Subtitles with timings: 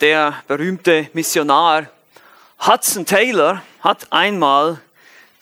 [0.00, 1.86] Der berühmte Missionar
[2.66, 4.80] Hudson Taylor hat einmal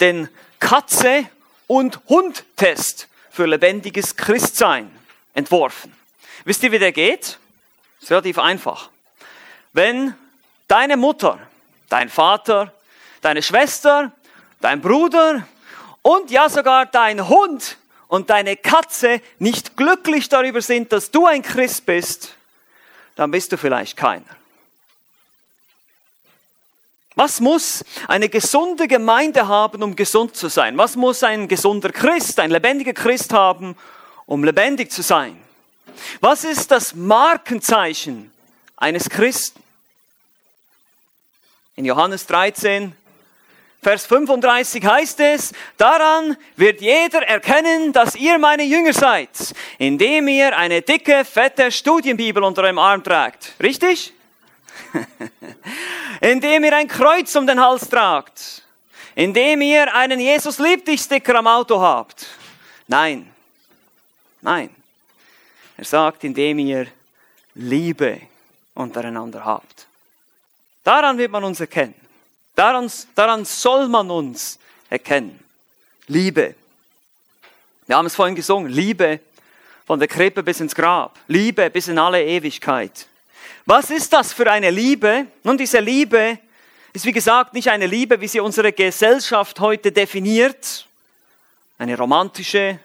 [0.00, 1.26] den Katze-
[1.68, 4.90] und Hund-Test für lebendiges Christsein
[5.32, 5.94] entworfen.
[6.44, 7.38] Wisst ihr, wie der geht?
[8.00, 8.90] Ist relativ einfach.
[9.74, 10.14] Wenn
[10.66, 11.38] deine Mutter,
[11.88, 12.74] dein Vater,
[13.20, 14.10] deine Schwester,
[14.60, 15.46] dein Bruder
[16.02, 17.76] und ja sogar dein Hund
[18.08, 22.34] und deine Katze nicht glücklich darüber sind, dass du ein Christ bist,
[23.14, 24.26] dann bist du vielleicht keiner.
[27.18, 30.78] Was muss eine gesunde Gemeinde haben, um gesund zu sein?
[30.78, 33.76] Was muss ein gesunder Christ, ein lebendiger Christ haben,
[34.24, 35.36] um lebendig zu sein?
[36.20, 38.30] Was ist das Markenzeichen
[38.76, 39.60] eines Christen?
[41.74, 42.94] In Johannes 13,
[43.82, 49.30] Vers 35 heißt es, daran wird jeder erkennen, dass ihr meine Jünger seid,
[49.78, 53.54] indem ihr eine dicke, fette Studienbibel unter eurem Arm tragt.
[53.60, 54.12] Richtig?
[56.20, 58.62] indem ihr ein Kreuz um den Hals tragt,
[59.14, 62.26] indem ihr einen Jesus liebt dich Sticker am Auto habt.
[62.86, 63.30] Nein,
[64.40, 64.70] nein.
[65.76, 66.86] Er sagt, indem ihr
[67.54, 68.20] Liebe
[68.74, 69.86] untereinander habt.
[70.84, 71.94] Daran wird man uns erkennen.
[72.54, 74.58] Daran, daran soll man uns
[74.90, 75.38] erkennen.
[76.06, 76.54] Liebe.
[77.86, 78.70] Wir haben es vorhin gesungen.
[78.70, 79.20] Liebe
[79.86, 81.18] von der Krippe bis ins Grab.
[81.28, 83.06] Liebe bis in alle Ewigkeit.
[83.70, 85.26] Was ist das für eine Liebe?
[85.44, 86.38] Nun, diese Liebe
[86.94, 90.86] ist wie gesagt nicht eine Liebe, wie sie unsere Gesellschaft heute definiert.
[91.76, 92.78] Eine romantische,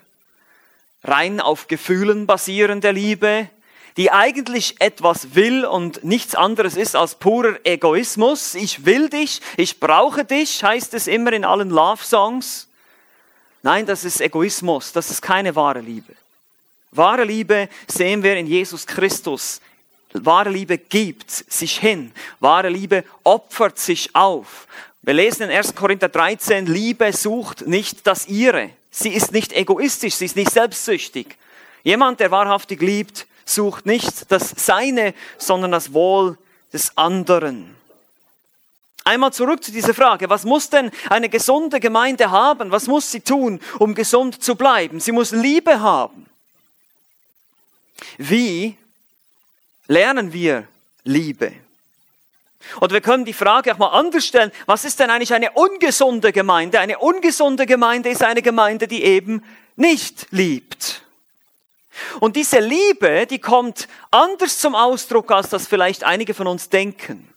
[1.02, 3.50] rein auf Gefühlen basierende Liebe,
[3.96, 8.54] die eigentlich etwas will und nichts anderes ist als purer Egoismus.
[8.54, 12.68] Ich will dich, ich brauche dich, heißt es immer in allen Love-Songs.
[13.62, 16.14] Nein, das ist Egoismus, das ist keine wahre Liebe.
[16.92, 19.62] Wahre Liebe sehen wir in Jesus Christus.
[20.14, 22.12] Wahre Liebe gibt sich hin.
[22.40, 24.68] Wahre Liebe opfert sich auf.
[25.02, 25.76] Wir lesen in 1.
[25.76, 28.70] Korinther 13, Liebe sucht nicht das ihre.
[28.90, 31.36] Sie ist nicht egoistisch, sie ist nicht selbstsüchtig.
[31.84, 36.38] Jemand, der wahrhaftig liebt, sucht nicht das Seine, sondern das Wohl
[36.72, 37.76] des anderen.
[39.04, 42.72] Einmal zurück zu dieser Frage, was muss denn eine gesunde Gemeinde haben?
[42.72, 45.02] Was muss sie tun, um gesund zu bleiben?
[45.02, 46.26] Sie muss Liebe haben.
[48.18, 48.78] Wie
[49.88, 50.68] lernen wir
[51.04, 51.54] Liebe?
[52.80, 56.32] Oder wir können die Frage auch mal anders stellen, was ist denn eigentlich eine ungesunde
[56.32, 56.80] Gemeinde?
[56.80, 59.44] Eine ungesunde Gemeinde ist eine Gemeinde, die eben
[59.76, 61.02] nicht liebt.
[62.20, 67.28] Und diese Liebe, die kommt anders zum Ausdruck, als das vielleicht einige von uns denken.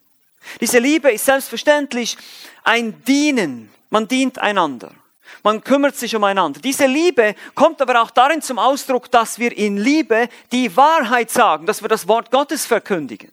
[0.60, 2.16] Diese Liebe ist selbstverständlich
[2.62, 3.70] ein Dienen.
[3.90, 4.92] Man dient einander.
[5.42, 6.60] Man kümmert sich umeinander.
[6.60, 11.66] Diese Liebe kommt aber auch darin zum Ausdruck, dass wir in Liebe die Wahrheit sagen,
[11.66, 13.30] dass wir das Wort Gottes verkündigen.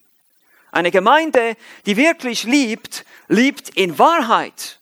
[0.72, 1.56] Eine Gemeinde,
[1.86, 4.80] die wirklich liebt, liebt in Wahrheit.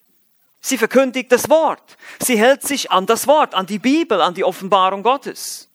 [0.61, 1.97] Sie verkündigt das Wort.
[2.19, 5.67] Sie hält sich an das Wort, an die Bibel, an die Offenbarung Gottes.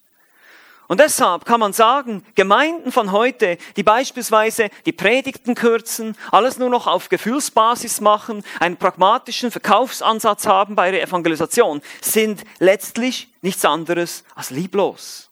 [0.89, 6.71] Und deshalb kann man sagen, Gemeinden von heute, die beispielsweise die Predigten kürzen, alles nur
[6.71, 14.23] noch auf Gefühlsbasis machen, einen pragmatischen Verkaufsansatz haben bei ihrer Evangelisation, sind letztlich nichts anderes
[14.37, 15.29] als lieblos.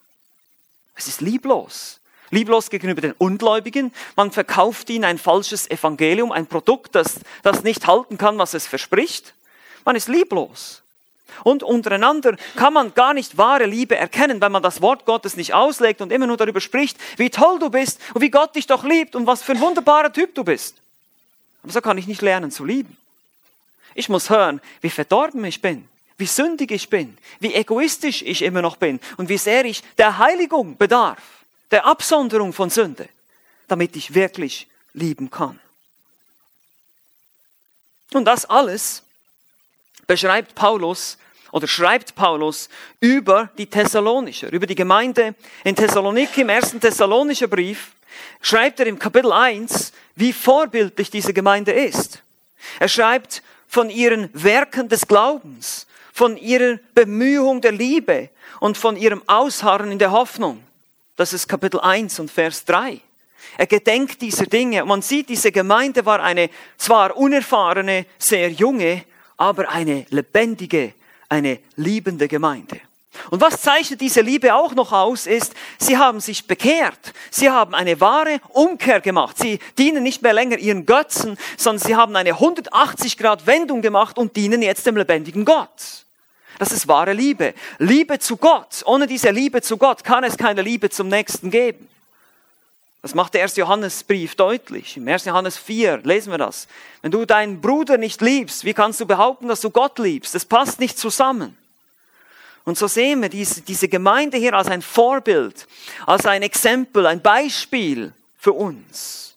[0.97, 2.01] Es ist lieblos.
[2.31, 3.93] Lieblos gegenüber den Ungläubigen.
[4.17, 8.67] Man verkauft ihnen ein falsches Evangelium, ein Produkt, das, das nicht halten kann, was es
[8.67, 9.35] verspricht.
[9.85, 10.84] Man ist lieblos.
[11.43, 15.55] Und untereinander kann man gar nicht wahre Liebe erkennen, weil man das Wort Gottes nicht
[15.55, 18.85] auslegt und immer nur darüber spricht, wie toll du bist und wie Gott dich doch
[18.85, 20.77] liebt und was für ein wunderbarer Typ du bist.
[21.63, 22.97] Aber so kann ich nicht lernen zu lieben.
[23.95, 28.63] Ich muss hören, wie verdorben ich bin, wie sündig ich bin, wie egoistisch ich immer
[28.63, 31.19] noch bin und wie sehr ich der Heiligung bedarf,
[31.71, 33.09] der Absonderung von Sünde,
[33.69, 35.59] damit ich wirklich lieben kann.
[38.13, 39.03] Und das alles
[40.07, 41.19] beschreibt Paulus
[41.55, 47.93] oder schreibt Paulus über die Thessalonicher, über die Gemeinde in Thessaloniki im ersten Thessalonischer Brief,
[48.43, 52.21] schreibt er im Kapitel 1, wie vorbildlich diese Gemeinde ist.
[52.81, 59.23] Er schreibt von ihren Werken des Glaubens, von ihrer Bemühung der Liebe und von ihrem
[59.29, 60.61] Ausharren in der Hoffnung.
[61.15, 63.01] Das ist Kapitel 1 und Vers 3.
[63.59, 64.85] Er gedenkt dieser Dinge.
[64.85, 69.05] Man sieht, diese Gemeinde war eine zwar unerfahrene, sehr junge,
[69.37, 70.95] aber eine lebendige,
[71.35, 72.81] eine liebende Gemeinde.
[73.31, 77.13] Und was zeichnet diese Liebe auch noch aus, ist, sie haben sich bekehrt.
[77.31, 79.39] Sie haben eine wahre Umkehr gemacht.
[79.39, 84.19] Sie dienen nicht mehr länger ihren Götzen, sondern sie haben eine 180 Grad Wendung gemacht
[84.19, 86.05] und dienen jetzt dem lebendigen Gott.
[86.59, 87.55] Das ist wahre Liebe.
[87.79, 88.83] Liebe zu Gott.
[88.85, 91.89] Ohne diese Liebe zu Gott kann es keine Liebe zum Nächsten geben.
[93.05, 93.57] Das macht der 1.
[93.57, 94.97] Johannesbrief deutlich.
[94.97, 95.27] Im 1.
[95.27, 96.67] Johannes 4 lesen wir das.
[97.03, 100.35] Wenn du deinen Bruder nicht liebst, wie kannst du behaupten, dass du Gott liebst?
[100.35, 101.55] Das passt nicht zusammen.
[102.65, 105.67] Und so sehen wir diese, diese Gemeinde hier als ein Vorbild,
[106.07, 109.37] als ein Exempel, ein Beispiel für uns.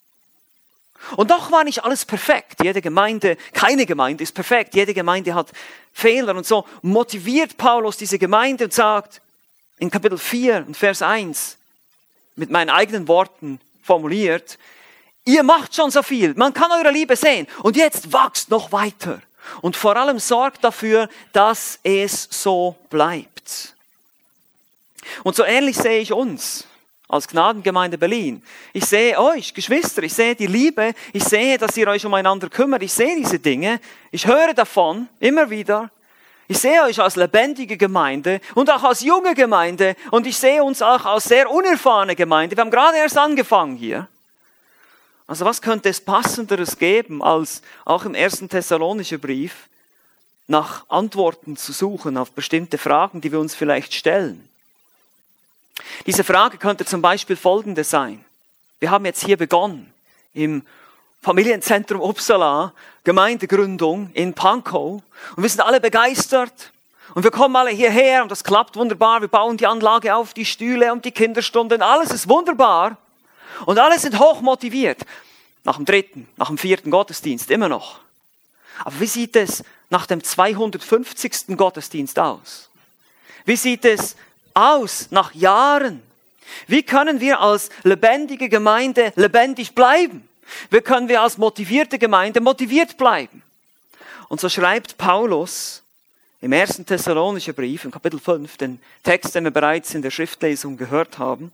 [1.17, 2.63] Und doch war nicht alles perfekt.
[2.63, 4.75] Jede Gemeinde, keine Gemeinde ist perfekt.
[4.75, 5.51] Jede Gemeinde hat
[5.91, 6.37] Fehler.
[6.37, 9.19] Und so motiviert Paulus diese Gemeinde und sagt
[9.77, 11.57] in Kapitel 4 und Vers 1,
[12.37, 14.57] mit meinen eigenen Worten formuliert,
[15.25, 19.21] ihr macht schon so viel, man kann eure Liebe sehen und jetzt wachst noch weiter.
[19.61, 23.75] Und vor allem sorgt dafür, dass es so bleibt.
[25.23, 26.65] Und so ähnlich sehe ich uns
[27.07, 28.43] als Gnadengemeinde Berlin.
[28.73, 32.83] Ich sehe euch, Geschwister, ich sehe die Liebe, ich sehe, dass ihr euch umeinander kümmert,
[32.83, 33.79] ich sehe diese Dinge,
[34.11, 35.89] ich höre davon immer wieder
[36.47, 40.81] ich sehe euch als lebendige Gemeinde und auch als junge Gemeinde und ich sehe uns
[40.81, 42.55] auch als sehr unerfahrene Gemeinde.
[42.55, 44.07] Wir haben gerade erst angefangen hier.
[45.27, 49.67] Also was könnte es passenderes geben, als auch im ersten Thessalonischen Brief
[50.47, 54.47] nach Antworten zu suchen auf bestimmte Fragen, die wir uns vielleicht stellen?
[56.05, 58.23] Diese Frage könnte zum Beispiel folgende sein.
[58.79, 59.91] Wir haben jetzt hier begonnen
[60.33, 60.63] im
[61.27, 62.71] Familienzentrum Uppsala,
[63.03, 65.01] Gemeindegründung in Pankow.
[65.35, 66.71] Und wir sind alle begeistert.
[67.15, 69.19] Und wir kommen alle hierher und das klappt wunderbar.
[69.19, 71.81] Wir bauen die Anlage auf, die Stühle und die Kinderstunden.
[71.81, 72.95] Alles ist wunderbar.
[73.65, 75.01] Und alle sind hoch motiviert.
[75.65, 78.00] Nach dem dritten, nach dem vierten Gottesdienst immer noch.
[78.85, 81.57] Aber wie sieht es nach dem 250.
[81.57, 82.69] Gottesdienst aus?
[83.44, 84.15] Wie sieht es
[84.53, 86.01] aus nach Jahren?
[86.68, 90.25] Wie können wir als lebendige Gemeinde lebendig bleiben?
[90.69, 93.44] Wie können wir als motivierte Gemeinde motiviert bleiben?
[94.29, 95.83] Und so schreibt Paulus
[96.41, 100.77] im ersten Thessalonischen Brief, im Kapitel 5, den Text, den wir bereits in der Schriftlesung
[100.77, 101.51] gehört haben,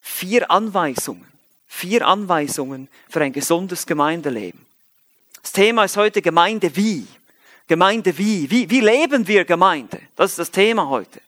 [0.00, 1.26] vier Anweisungen,
[1.66, 4.64] vier Anweisungen für ein gesundes Gemeindeleben.
[5.42, 7.06] Das Thema ist heute Gemeinde wie.
[7.68, 8.50] Gemeinde wie.
[8.50, 10.00] Wie, wie leben wir Gemeinde?
[10.14, 11.20] Das ist das Thema heute.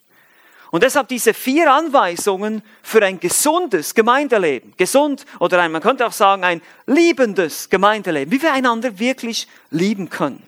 [0.70, 4.74] Und deshalb diese vier Anweisungen für ein gesundes Gemeindeleben.
[4.76, 8.30] Gesund oder ein, man könnte auch sagen, ein liebendes Gemeindeleben.
[8.30, 10.42] Wie wir einander wirklich lieben können.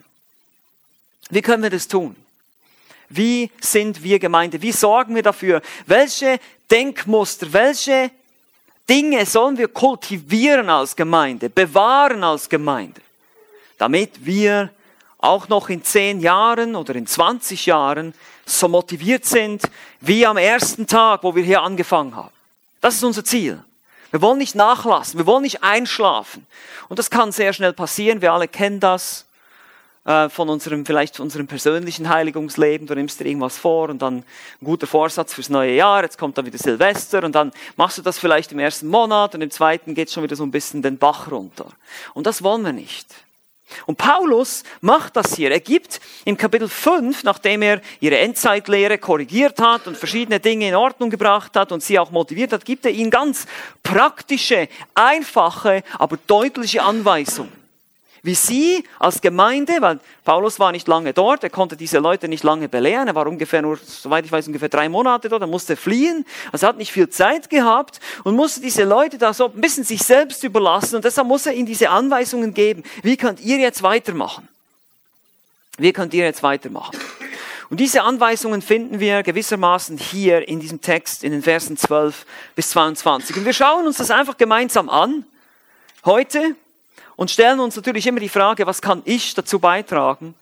[1.31, 2.15] Wie können wir das tun?
[3.09, 4.61] Wie sind wir Gemeinde?
[4.61, 5.61] Wie sorgen wir dafür?
[5.85, 6.39] Welche
[6.69, 8.11] Denkmuster, welche
[8.89, 13.01] Dinge sollen wir kultivieren als Gemeinde, bewahren als Gemeinde,
[13.77, 14.69] damit wir
[15.17, 18.13] auch noch in zehn Jahren oder in 20 Jahren
[18.45, 19.63] so motiviert sind
[19.99, 22.31] wie am ersten Tag, wo wir hier angefangen haben.
[22.81, 23.63] Das ist unser Ziel.
[24.11, 26.45] Wir wollen nicht nachlassen, wir wollen nicht einschlafen.
[26.89, 29.25] Und das kann sehr schnell passieren, wir alle kennen das
[30.03, 32.87] äh, von unserem, vielleicht unserem persönlichen Heiligungsleben.
[32.87, 36.37] Du nimmst dir irgendwas vor und dann ein guter Vorsatz fürs neue Jahr, jetzt kommt
[36.37, 39.95] dann wieder Silvester und dann machst du das vielleicht im ersten Monat und im zweiten
[39.95, 41.67] geht schon wieder so ein bisschen den Bach runter.
[42.13, 43.07] Und das wollen wir nicht.
[43.85, 45.51] Und Paulus macht das hier.
[45.51, 50.75] Er gibt im Kapitel 5, nachdem er ihre Endzeitlehre korrigiert hat und verschiedene Dinge in
[50.75, 53.45] Ordnung gebracht hat und sie auch motiviert hat, gibt er ihnen ganz
[53.83, 57.60] praktische, einfache, aber deutliche Anweisungen
[58.23, 62.43] wie sie als Gemeinde, weil Paulus war nicht lange dort, er konnte diese Leute nicht
[62.43, 65.75] lange belehren, er war ungefähr nur, soweit ich weiß, ungefähr drei Monate dort, er musste
[65.75, 69.61] fliehen, also er hat nicht viel Zeit gehabt und musste diese Leute da so ein
[69.61, 73.57] bisschen sich selbst überlassen und deshalb muss er ihnen diese Anweisungen geben, wie könnt ihr
[73.57, 74.47] jetzt weitermachen?
[75.77, 76.97] Wie könnt ihr jetzt weitermachen?
[77.71, 82.69] Und diese Anweisungen finden wir gewissermaßen hier in diesem Text, in den Versen 12 bis
[82.71, 83.37] 22.
[83.37, 85.23] Und wir schauen uns das einfach gemeinsam an,
[86.03, 86.55] heute,
[87.15, 90.33] und stellen uns natürlich immer die Frage, was kann ich dazu beitragen,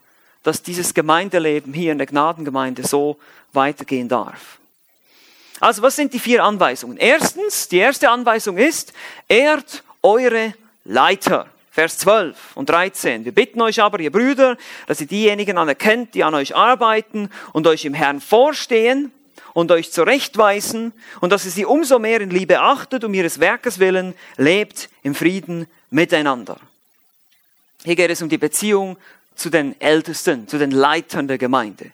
[0.44, 3.18] dass dieses Gemeindeleben hier in der Gnadengemeinde so
[3.54, 4.58] weitergehen darf.
[5.60, 6.98] Also was sind die vier Anweisungen?
[6.98, 8.94] Erstens, die erste Anweisung ist,
[9.28, 10.54] ehrt eure
[10.86, 11.48] Leiter.
[11.72, 13.26] Vers 12 und 13.
[13.26, 14.58] Wir bitten euch aber, ihr Brüder,
[14.88, 19.12] dass ihr diejenigen anerkennt, die an euch arbeiten und euch im Herrn vorstehen
[19.60, 23.80] und euch zurechtweisen und dass ihr sie umso mehr in Liebe achtet, um ihres Werkes
[23.80, 26.58] willen, lebt im Frieden miteinander.
[27.84, 28.98] Hier geht es um die Beziehung
[29.36, 31.92] zu den Ältesten, zu den Leitern der Gemeinde.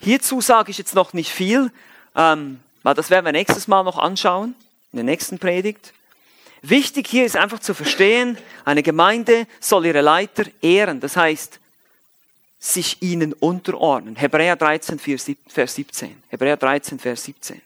[0.00, 1.72] Hierzu sage ich jetzt noch nicht viel,
[2.14, 4.54] ähm, weil das werden wir nächstes Mal noch anschauen,
[4.92, 5.92] in der nächsten Predigt.
[6.62, 11.58] Wichtig hier ist einfach zu verstehen, eine Gemeinde soll ihre Leiter ehren, das heißt,
[12.58, 14.16] sich ihnen unterordnen.
[14.16, 16.22] Hebräer 13, Vers 17.
[16.28, 17.60] Hebräer 13, Vers 17.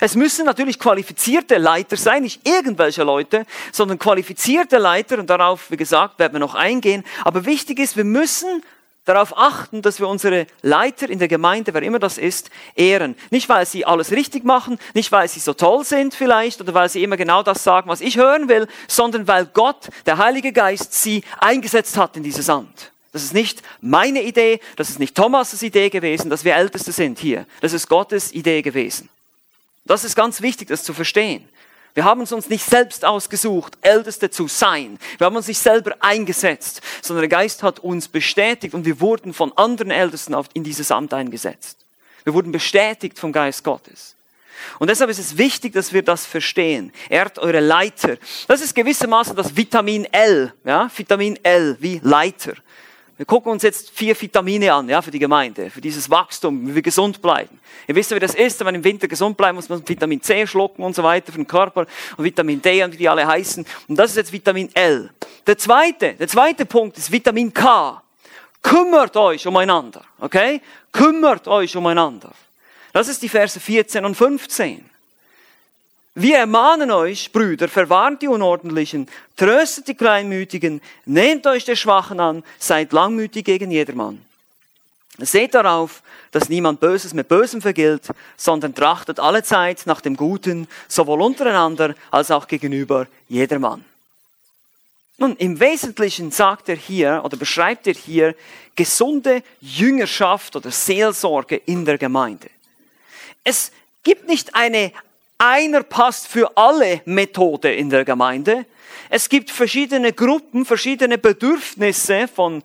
[0.00, 5.76] Es müssen natürlich qualifizierte Leiter sein, nicht irgendwelche Leute, sondern qualifizierte Leiter und darauf, wie
[5.76, 7.04] gesagt, werden wir noch eingehen.
[7.24, 8.62] Aber wichtig ist, wir müssen
[9.04, 13.16] darauf achten, dass wir unsere Leiter in der Gemeinde, wer immer das ist, ehren.
[13.30, 16.88] Nicht, weil sie alles richtig machen, nicht, weil sie so toll sind vielleicht oder weil
[16.88, 20.94] sie immer genau das sagen, was ich hören will, sondern weil Gott, der Heilige Geist,
[20.94, 22.92] sie eingesetzt hat in dieses Amt.
[23.12, 27.18] Das ist nicht meine Idee, das ist nicht Thomas' Idee gewesen, dass wir Älteste sind
[27.18, 27.46] hier.
[27.60, 29.08] Das ist Gottes Idee gewesen.
[29.84, 31.48] Das ist ganz wichtig, das zu verstehen.
[31.94, 34.98] Wir haben uns nicht selbst ausgesucht, Älteste zu sein.
[35.18, 39.34] Wir haben uns nicht selber eingesetzt, sondern der Geist hat uns bestätigt und wir wurden
[39.34, 41.78] von anderen Ältesten in dieses Amt eingesetzt.
[42.22, 44.14] Wir wurden bestätigt vom Geist Gottes.
[44.78, 46.92] Und deshalb ist es wichtig, dass wir das verstehen.
[47.08, 48.18] Ehrt eure Leiter.
[48.46, 52.52] Das ist gewissermaßen das Vitamin L, ja, Vitamin L wie Leiter.
[53.20, 56.76] Wir gucken uns jetzt vier Vitamine an, ja, für die Gemeinde, für dieses Wachstum, wie
[56.76, 57.60] wir gesund bleiben.
[57.86, 60.46] Ihr wisst, wie das ist, wenn man im Winter gesund bleibt, muss man Vitamin C
[60.46, 61.86] schlucken und so weiter für den Körper
[62.16, 63.66] und Vitamin D und wie die alle heißen.
[63.88, 65.10] Und das ist jetzt Vitamin L.
[65.46, 68.02] Der zweite, der zweite Punkt ist Vitamin K.
[68.62, 70.62] Kümmert euch umeinander, okay?
[70.90, 72.32] Kümmert euch umeinander.
[72.94, 74.89] Das ist die Verse 14 und 15.
[76.14, 82.42] Wir ermahnen euch, Brüder, verwarnt die Unordentlichen, tröstet die Kleinmütigen, nehmt euch der Schwachen an,
[82.58, 84.20] seid langmütig gegen jedermann.
[85.18, 86.02] Seht darauf,
[86.32, 91.94] dass niemand Böses mit Bösem vergilt, sondern trachtet alle Zeit nach dem Guten, sowohl untereinander
[92.10, 93.84] als auch gegenüber jedermann.
[95.18, 98.34] Nun, im Wesentlichen sagt er hier oder beschreibt er hier
[98.74, 102.48] gesunde Jüngerschaft oder Seelsorge in der Gemeinde.
[103.44, 103.70] Es
[104.02, 104.92] gibt nicht eine
[105.40, 108.66] einer passt für alle Methode in der Gemeinde.
[109.08, 112.62] Es gibt verschiedene Gruppen, verschiedene Bedürfnisse von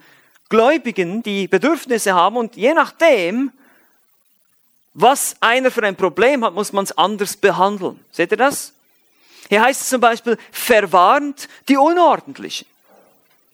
[0.50, 3.52] Gläubigen, die Bedürfnisse haben und je nachdem,
[4.94, 8.00] was einer für ein Problem hat, muss man es anders behandeln.
[8.12, 8.74] Seht ihr das?
[9.50, 12.68] Hier heißt es zum Beispiel, verwarnt die Unordentlichen.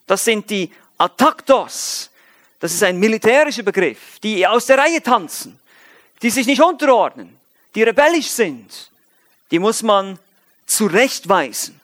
[0.07, 2.09] Das sind die Ataktos.
[2.59, 5.59] Das ist ein militärischer Begriff, die aus der Reihe tanzen,
[6.21, 7.37] die sich nicht unterordnen,
[7.73, 8.90] die rebellisch sind,
[9.51, 10.17] die muss man
[10.65, 11.79] zurechtweisen,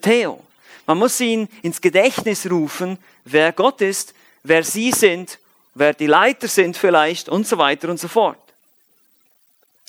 [0.00, 0.42] Theo.
[0.86, 5.38] Man muss ihn ins Gedächtnis rufen, wer Gott ist, wer sie sind,
[5.74, 8.41] wer die Leiter sind vielleicht und so weiter und so fort.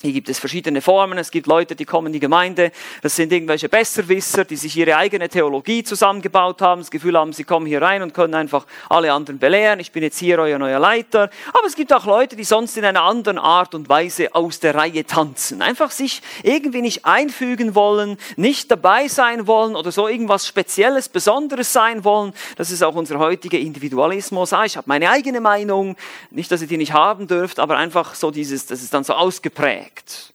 [0.04, 1.18] Hier gibt es verschiedene Formen.
[1.18, 2.74] Es gibt Leute, die kommen in die Gemeinde.
[3.02, 6.82] Das sind irgendwelche Besserwisser, die sich ihre eigene Theologie zusammengebaut haben.
[6.82, 9.80] Das Gefühl haben, sie kommen hier rein und können einfach alle anderen belehren.
[9.80, 11.30] Ich bin jetzt hier euer neuer Leiter.
[11.54, 14.76] Aber es gibt auch Leute, die sonst in einer anderen Art und Weise aus der
[14.76, 15.62] Reihe tanzen.
[15.62, 21.72] Einfach sich irgendwie nicht einfügen wollen, nicht dabei sein wollen oder so irgendwas Spezielles, Besonderes
[21.72, 22.34] sein wollen.
[22.58, 24.52] Das ist auch unser heutiger Individualismus.
[24.52, 25.96] Ah, ich habe meine eigene Meinung.
[26.30, 29.14] Nicht, dass ihr die nicht haben dürft, aber einfach so dieses, das ist dann so
[29.14, 30.34] ausgeprägt perfekt.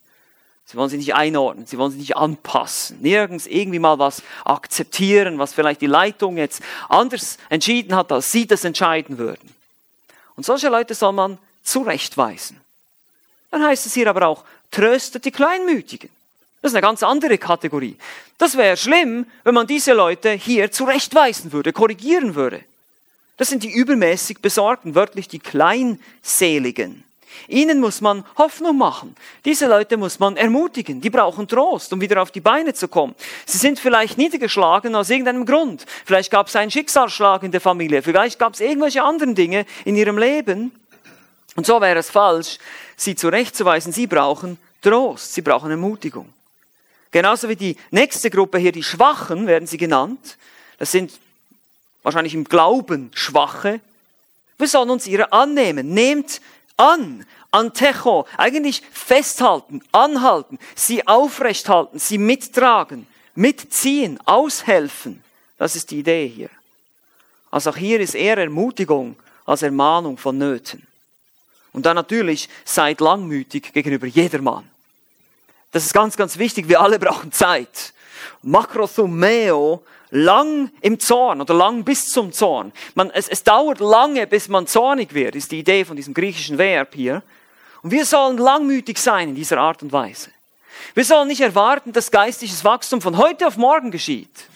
[0.67, 5.39] Sie wollen sich nicht einordnen, sie wollen sich nicht anpassen, nirgends irgendwie mal was akzeptieren,
[5.39, 9.55] was vielleicht die Leitung jetzt anders entschieden hat, als sie das entscheiden würden.
[10.37, 12.61] Und solche Leute soll man zurechtweisen.
[13.51, 16.11] Dann heißt es hier aber auch, tröstet die Kleinmütigen.
[16.61, 17.97] Das ist eine ganz andere Kategorie.
[18.37, 22.63] Das wäre schlimm, wenn man diese Leute hier zurechtweisen würde, korrigieren würde.
[23.39, 27.05] Das sind die übermäßig Besorgten, wörtlich die Kleinseligen.
[27.47, 29.15] Ihnen muss man Hoffnung machen.
[29.45, 31.01] Diese Leute muss man ermutigen.
[31.01, 33.15] Die brauchen Trost, um wieder auf die Beine zu kommen.
[33.47, 35.87] Sie sind vielleicht niedergeschlagen aus irgendeinem Grund.
[36.05, 38.03] Vielleicht gab es einen Schicksalsschlag in der Familie.
[38.03, 40.73] Vielleicht gab es irgendwelche anderen Dinge in ihrem Leben.
[41.57, 42.59] Und so wäre es falsch,
[42.97, 43.93] sie zurechtzuweisen.
[43.93, 45.35] Sie brauchen Trost.
[45.35, 46.33] Sie brauchen Ermutigung.
[47.11, 50.37] Genauso wie die nächste Gruppe hier, die Schwachen werden sie genannt.
[50.79, 51.13] Das sind
[52.03, 53.81] wahrscheinlich im Glauben Schwache.
[54.59, 55.95] Wir sollen uns ihrer annehmen.
[55.95, 56.41] Nehmt
[56.79, 65.23] an, antecho, eigentlich festhalten, anhalten, sie aufrechthalten, sie mittragen, mitziehen, aushelfen.
[65.59, 66.51] Das ist die Idee hier.
[67.51, 70.87] Also auch hier ist eher Ermutigung als Ermahnung von Nöten.
[71.73, 74.69] Und dann natürlich, seid langmütig gegenüber jedermann.
[75.71, 76.69] Das ist ganz, ganz wichtig.
[76.69, 77.93] Wir alle brauchen Zeit.
[78.43, 82.73] Makrothumeo lang im Zorn oder lang bis zum Zorn.
[82.95, 86.59] Man, es, es dauert lange, bis man zornig wird, ist die Idee von diesem griechischen
[86.59, 87.23] Verb hier.
[87.83, 90.31] Und wir sollen langmütig sein in dieser Art und Weise.
[90.95, 94.47] Wir sollen nicht erwarten, dass geistliches Wachstum von heute auf morgen geschieht.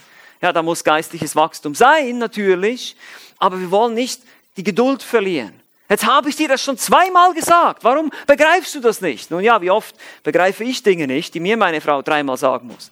[0.41, 2.97] Ja, da muss geistliches Wachstum sein, natürlich,
[3.39, 4.23] aber wir wollen nicht
[4.57, 5.55] die Geduld verlieren.
[5.89, 7.85] Jetzt habe ich dir das schon zweimal gesagt.
[7.85, 9.31] Warum begreifst du das nicht?
[9.31, 12.91] Nun ja, wie oft begreife ich Dinge nicht, die mir meine Frau dreimal sagen muss.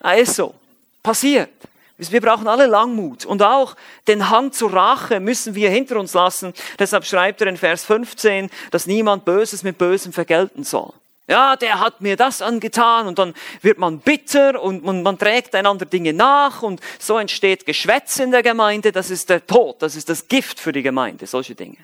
[0.00, 0.54] Ah, ist so.
[1.02, 1.50] Passiert.
[1.98, 3.74] Wir brauchen alle Langmut und auch
[4.06, 6.54] den Hang zur Rache müssen wir hinter uns lassen.
[6.78, 10.92] Deshalb schreibt er in Vers 15, dass niemand Böses mit Bösem vergelten soll.
[11.26, 15.54] Ja, der hat mir das angetan und dann wird man bitter und man, man, trägt
[15.54, 18.92] einander Dinge nach und so entsteht Geschwätz in der Gemeinde.
[18.92, 21.76] Das ist der Tod, das ist das Gift für die Gemeinde, solche Dinge.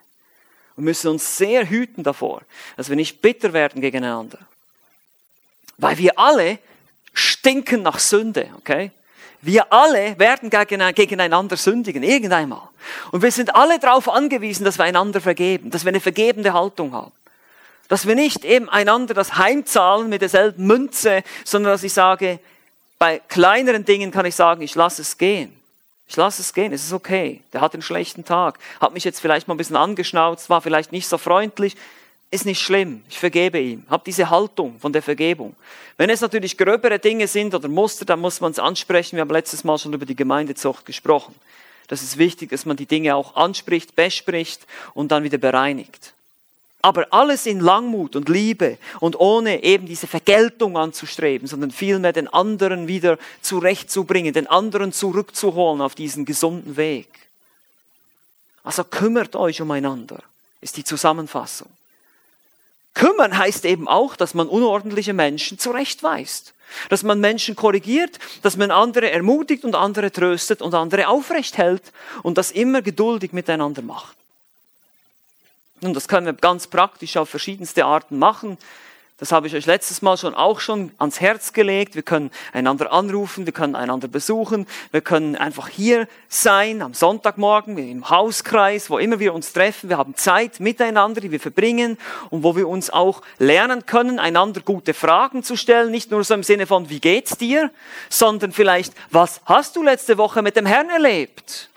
[0.77, 2.43] und müssen uns sehr hüten davor,
[2.77, 4.39] dass wir nicht bitter werden gegeneinander.
[5.77, 6.59] Weil wir alle
[7.13, 8.93] stinken nach Sünde, okay?
[9.45, 12.63] Wir alle werden gegeneinander sündigen, irgendeinmal.
[13.13, 16.95] Und wir sind alle darauf angewiesen, dass wir einander vergeben, dass wir eine vergebende Haltung
[16.95, 17.13] haben.
[17.89, 22.39] Dass wir nicht eben einander das heimzahlen mit derselben Münze, sondern dass ich sage,
[22.99, 25.55] bei kleineren Dingen kann ich sagen, ich lasse es gehen.
[26.09, 27.43] Ich lasse es gehen, es ist okay.
[27.53, 30.91] Der hat einen schlechten Tag, hat mich jetzt vielleicht mal ein bisschen angeschnauzt, war vielleicht
[30.91, 31.77] nicht so freundlich.
[32.35, 33.85] Ist nicht schlimm, ich vergebe ihm.
[33.89, 35.55] Hab diese Haltung von der Vergebung.
[35.97, 39.15] Wenn es natürlich gröbere Dinge sind oder Muster, dann muss man es ansprechen.
[39.15, 41.33] Wir haben letztes Mal schon über die Gemeindezucht gesprochen.
[41.87, 46.13] Das ist wichtig, dass man die Dinge auch anspricht, bespricht und dann wieder bereinigt.
[46.83, 52.27] Aber alles in Langmut und Liebe und ohne eben diese Vergeltung anzustreben, sondern vielmehr den
[52.27, 57.07] anderen wieder zurechtzubringen, den anderen zurückzuholen auf diesen gesunden Weg.
[58.65, 60.21] Also kümmert euch umeinander,
[60.61, 61.69] ist die Zusammenfassung.
[62.95, 66.55] Kümmern heißt eben auch, dass man unordentliche Menschen zurechtweist.
[66.89, 71.93] Dass man Menschen korrigiert, dass man andere ermutigt und andere tröstet und andere aufrecht hält
[72.23, 74.17] und das immer geduldig miteinander macht.
[75.83, 78.59] Und das können wir ganz praktisch auf verschiedenste Arten machen.
[79.19, 81.95] Das habe ich euch letztes Mal schon auch schon ans Herz gelegt.
[81.95, 87.79] Wir können einander anrufen, wir können einander besuchen, wir können einfach hier sein am Sonntagmorgen
[87.79, 89.89] im Hauskreis, wo immer wir uns treffen.
[89.89, 91.97] Wir haben Zeit miteinander, die wir verbringen
[92.31, 95.93] und wo wir uns auch lernen können, einander gute Fragen zu stellen.
[95.93, 97.71] Nicht nur so im Sinne von, wie geht's dir,
[98.11, 101.71] sondern vielleicht, was hast du letzte Woche mit dem Herrn erlebt?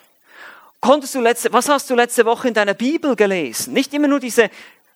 [0.80, 3.74] konntest du letzte, was hast du letzte Woche in deiner Bibel gelesen?
[3.74, 4.50] Nicht immer nur diese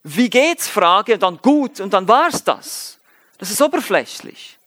[0.04, 2.98] Wie geht's Frage und dann gut und dann war's das.
[3.38, 4.58] Das ist oberflächlich.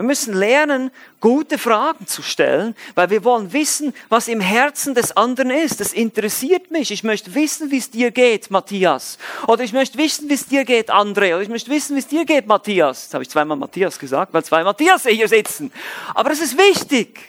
[0.00, 5.14] Wir müssen lernen, gute Fragen zu stellen, weil wir wollen wissen, was im Herzen des
[5.14, 5.78] anderen ist.
[5.78, 6.90] Das interessiert mich.
[6.90, 9.18] Ich möchte wissen, wie es dir geht, Matthias.
[9.46, 11.34] Oder ich möchte wissen, wie es dir geht, André.
[11.34, 13.02] Oder ich möchte wissen, wie es dir geht, Matthias.
[13.02, 15.70] Jetzt habe ich zweimal Matthias gesagt, weil zwei Matthias hier sitzen.
[16.14, 17.20] Aber es ist wichtig.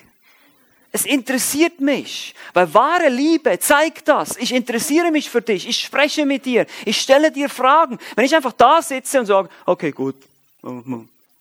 [0.94, 4.36] Es interessiert mich, weil wahre Liebe zeigt das.
[4.36, 7.98] Ich interessiere mich für dich, ich spreche mit dir, ich stelle dir Fragen.
[8.14, 10.16] Wenn ich einfach da sitze und sage, okay, gut,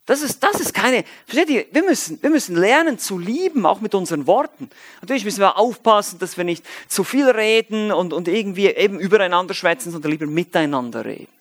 [0.06, 3.82] das ist, das ist keine, versteht ihr, wir müssen, wir müssen lernen zu lieben, auch
[3.82, 4.70] mit unseren Worten.
[5.02, 9.54] Natürlich müssen wir aufpassen, dass wir nicht zu viel reden und, und irgendwie eben übereinander
[9.54, 11.41] schwätzen, sondern lieber miteinander reden.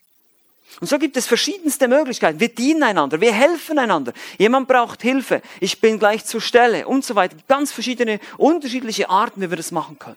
[0.78, 2.38] Und so gibt es verschiedenste Möglichkeiten.
[2.38, 4.12] Wir dienen einander, wir helfen einander.
[4.38, 7.36] Jemand braucht Hilfe, ich bin gleich zur Stelle und so weiter.
[7.48, 10.16] Ganz verschiedene, unterschiedliche Arten, wie wir das machen können.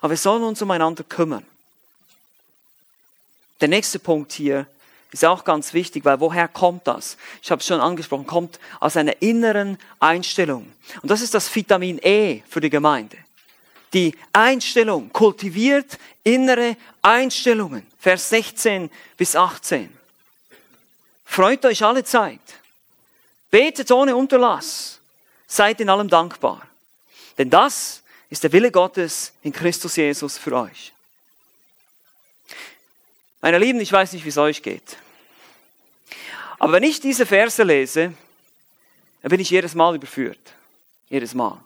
[0.00, 1.44] Aber wir sollen uns umeinander kümmern.
[3.60, 4.66] Der nächste Punkt hier
[5.10, 7.16] ist auch ganz wichtig, weil woher kommt das?
[7.42, 10.70] Ich habe es schon angesprochen, kommt aus einer inneren Einstellung.
[11.00, 13.16] Und das ist das Vitamin E für die Gemeinde
[13.92, 17.86] die Einstellung, kultiviert innere Einstellungen.
[17.98, 19.92] Vers 16 bis 18.
[21.24, 22.40] Freut euch alle Zeit.
[23.50, 25.00] Betet ohne Unterlass.
[25.46, 26.62] Seid in allem dankbar.
[27.38, 30.92] Denn das ist der Wille Gottes in Christus Jesus für euch.
[33.40, 34.96] Meine Lieben, ich weiß nicht, wie es euch geht.
[36.58, 38.14] Aber wenn ich diese Verse lese,
[39.20, 40.54] dann bin ich jedes Mal überführt.
[41.08, 41.60] Jedes Mal.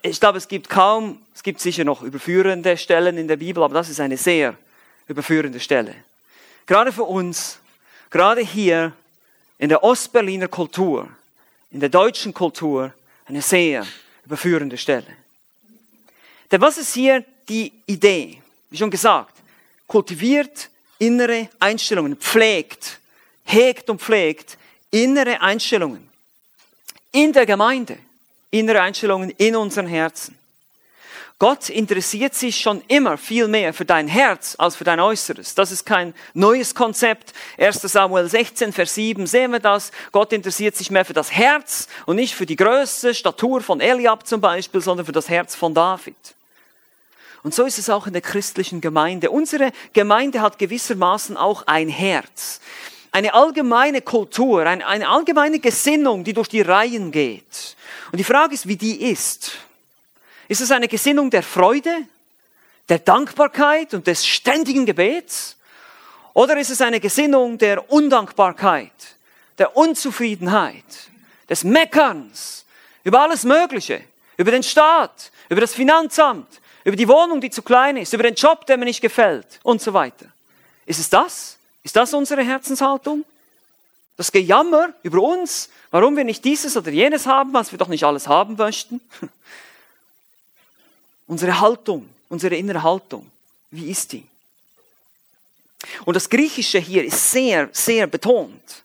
[0.00, 3.74] Ich glaube, es gibt kaum, es gibt sicher noch überführende Stellen in der Bibel, aber
[3.74, 4.56] das ist eine sehr
[5.08, 5.94] überführende Stelle.
[6.66, 7.58] Gerade für uns,
[8.10, 8.92] gerade hier
[9.58, 11.08] in der Ostberliner Kultur,
[11.70, 12.92] in der deutschen Kultur,
[13.26, 13.86] eine sehr
[14.24, 15.06] überführende Stelle.
[16.50, 18.40] Denn was ist hier die Idee?
[18.70, 19.34] Wie schon gesagt,
[19.86, 23.00] kultiviert innere Einstellungen, pflegt,
[23.44, 24.56] hegt und pflegt
[24.90, 26.08] innere Einstellungen
[27.10, 27.98] in der Gemeinde
[28.52, 30.38] innere Einstellungen in unseren Herzen.
[31.42, 35.56] Gott interessiert sich schon immer viel mehr für dein Herz als für dein Äußeres.
[35.56, 37.32] Das ist kein neues Konzept.
[37.58, 39.90] 1 Samuel 16, Vers 7 sehen wir das.
[40.12, 44.24] Gott interessiert sich mehr für das Herz und nicht für die Größe, Statur von Eliab
[44.24, 46.14] zum Beispiel, sondern für das Herz von David.
[47.42, 49.32] Und so ist es auch in der christlichen Gemeinde.
[49.32, 52.60] Unsere Gemeinde hat gewissermaßen auch ein Herz.
[53.10, 57.76] Eine allgemeine Kultur, eine, eine allgemeine Gesinnung, die durch die Reihen geht.
[58.12, 59.52] Und die Frage ist, wie die ist.
[60.46, 62.06] Ist es eine Gesinnung der Freude,
[62.88, 65.56] der Dankbarkeit und des ständigen Gebets?
[66.34, 68.92] Oder ist es eine Gesinnung der Undankbarkeit,
[69.58, 70.84] der Unzufriedenheit,
[71.48, 72.66] des Meckerns
[73.02, 74.02] über alles Mögliche,
[74.36, 78.34] über den Staat, über das Finanzamt, über die Wohnung, die zu klein ist, über den
[78.34, 80.26] Job, der mir nicht gefällt und so weiter?
[80.84, 81.56] Ist es das?
[81.82, 83.24] Ist das unsere Herzenshaltung?
[84.18, 88.02] Das Gejammer über uns, warum wir nicht dieses oder jenes haben, was wir doch nicht
[88.02, 89.00] alles haben möchten.
[91.28, 93.30] Unsere Haltung, unsere innere Haltung,
[93.70, 94.26] wie ist die?
[96.04, 98.82] Und das Griechische hier ist sehr, sehr betont.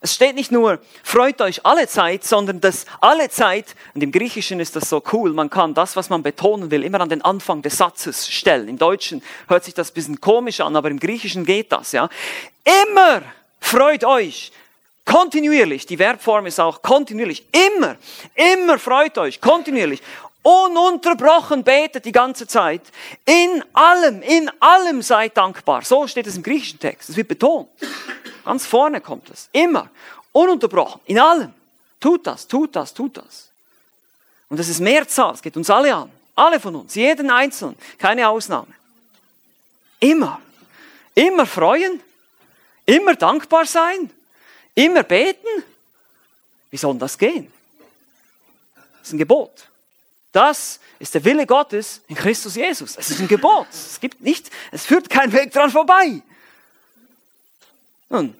[0.00, 4.60] Es steht nicht nur, freut euch alle Zeit, sondern das alle Zeit, und im Griechischen
[4.60, 7.62] ist das so cool, man kann das, was man betonen will, immer an den Anfang
[7.62, 8.68] des Satzes stellen.
[8.68, 12.08] Im Deutschen hört sich das ein bisschen komisch an, aber im Griechischen geht das, ja.
[12.84, 13.22] Immer
[13.60, 14.52] freut euch,
[15.08, 17.96] kontinuierlich, die Verbform ist auch kontinuierlich, immer,
[18.34, 20.02] immer freut euch, kontinuierlich
[20.42, 22.82] ununterbrochen betet die ganze Zeit.
[23.26, 25.82] In allem, in allem seid dankbar.
[25.82, 27.10] So steht es im griechischen Text.
[27.10, 27.68] Es wird betont.
[28.44, 29.50] Ganz vorne kommt es.
[29.52, 29.90] Immer.
[30.32, 31.00] Ununterbrochen.
[31.06, 31.52] In allem.
[32.00, 33.50] Tut das, tut das, tut das.
[34.48, 35.34] Und das ist Mehrzahl.
[35.34, 36.10] Es geht uns alle an.
[36.34, 36.94] Alle von uns.
[36.94, 37.76] Jeden Einzelnen.
[37.98, 38.72] Keine Ausnahme.
[40.00, 40.40] Immer.
[41.14, 42.00] Immer freuen.
[42.86, 44.10] Immer dankbar sein.
[44.78, 45.64] Immer beten.
[46.70, 47.52] Wie soll das gehen?
[48.98, 49.66] Das ist ein Gebot.
[50.30, 52.96] Das ist der Wille Gottes in Christus Jesus.
[52.96, 53.66] Es ist ein Gebot.
[53.72, 56.22] Es gibt nicht, es führt kein Weg dran vorbei.
[58.08, 58.36] Nun,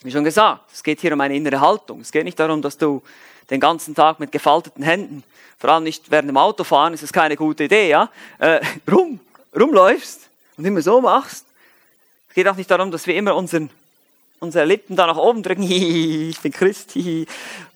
[0.00, 2.00] wie schon gesagt, es geht hier um eine innere Haltung.
[2.00, 3.02] Es geht nicht darum, dass du
[3.50, 5.22] den ganzen Tag mit gefalteten Händen,
[5.58, 9.20] vor allem nicht während dem Autofahren, ist es keine gute Idee, ja, äh, rum,
[9.54, 11.44] rumläufst und immer so machst.
[12.30, 13.68] Es geht auch nicht darum, dass wir immer unseren,
[14.40, 15.62] unsere Lippen da nach oben drücken.
[15.70, 16.94] ich bin Christ,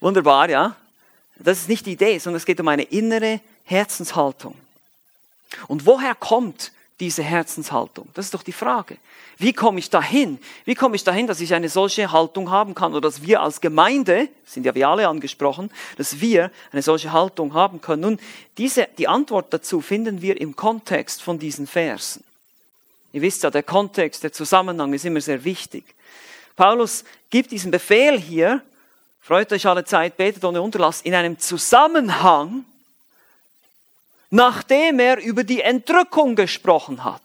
[0.01, 0.77] wunderbar, ja.
[1.37, 4.57] Das ist nicht die Idee, sondern es geht um eine innere Herzenshaltung.
[5.69, 8.09] Und woher kommt diese Herzenshaltung?
[8.15, 8.97] Das ist doch die Frage.
[9.37, 10.39] Wie komme ich dahin?
[10.65, 13.61] Wie komme ich dahin, dass ich eine solche Haltung haben kann oder dass wir als
[13.61, 18.03] Gemeinde, sind ja wir alle angesprochen, dass wir eine solche Haltung haben können?
[18.03, 18.21] Nun,
[18.59, 22.23] diese, die Antwort dazu finden wir im Kontext von diesen Versen.
[23.13, 25.85] Ihr wisst ja, der Kontext, der Zusammenhang ist immer sehr wichtig.
[26.57, 28.63] Paulus gibt diesen Befehl hier
[29.25, 32.65] freut euch alle Zeit, betet ohne Unterlass, in einem Zusammenhang,
[34.29, 37.23] nachdem er über die Entrückung gesprochen hat.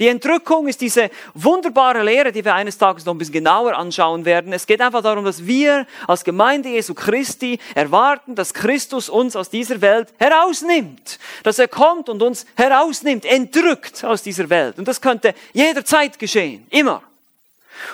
[0.00, 4.24] Die Entrückung ist diese wunderbare Lehre, die wir eines Tages noch ein bisschen genauer anschauen
[4.24, 4.52] werden.
[4.52, 9.48] Es geht einfach darum, dass wir als Gemeinde Jesu Christi erwarten, dass Christus uns aus
[9.48, 11.20] dieser Welt herausnimmt.
[11.44, 14.76] Dass er kommt und uns herausnimmt, entrückt aus dieser Welt.
[14.78, 16.66] Und das könnte jederzeit geschehen.
[16.70, 17.00] Immer.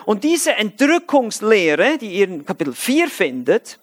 [0.05, 3.79] Und diese Entrückungslehre, die ihr in Kapitel 4 findet,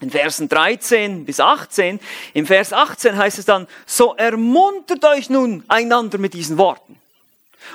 [0.00, 2.00] in Versen 13 bis 18,
[2.34, 6.98] im Vers 18 heißt es dann, so ermuntert euch nun einander mit diesen Worten.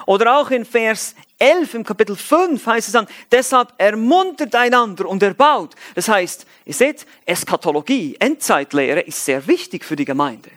[0.06, 5.24] Oder auch in Vers 11 im Kapitel 5 heißt es dann, deshalb ermuntert einander und
[5.24, 5.76] erbaut.
[5.96, 10.52] Das heißt, ihr seht, Eskatologie, Endzeitlehre ist sehr wichtig für die Gemeinde.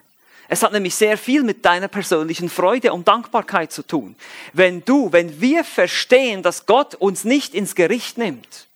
[0.52, 4.14] Es hat nämlich sehr viel mit deiner persönlichen Freude und Dankbarkeit zu tun.
[4.52, 8.66] Wenn du, wenn wir verstehen, dass Gott uns nicht ins Gericht nimmt,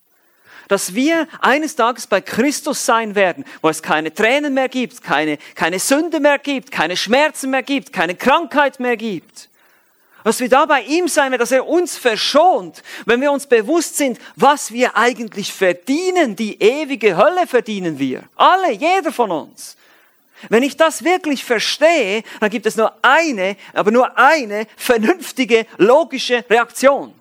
[0.68, 5.36] dass wir eines Tages bei Christus sein werden, wo es keine Tränen mehr gibt, keine,
[5.54, 9.50] keine Sünde mehr gibt, keine Schmerzen mehr gibt, keine Krankheit mehr gibt.
[10.24, 13.98] Dass wir da bei ihm sein werden, dass er uns verschont, wenn wir uns bewusst
[13.98, 16.36] sind, was wir eigentlich verdienen.
[16.36, 18.22] Die ewige Hölle verdienen wir.
[18.34, 19.76] Alle, jeder von uns.
[20.48, 26.44] Wenn ich das wirklich verstehe, dann gibt es nur eine, aber nur eine vernünftige, logische
[26.48, 27.14] Reaktion.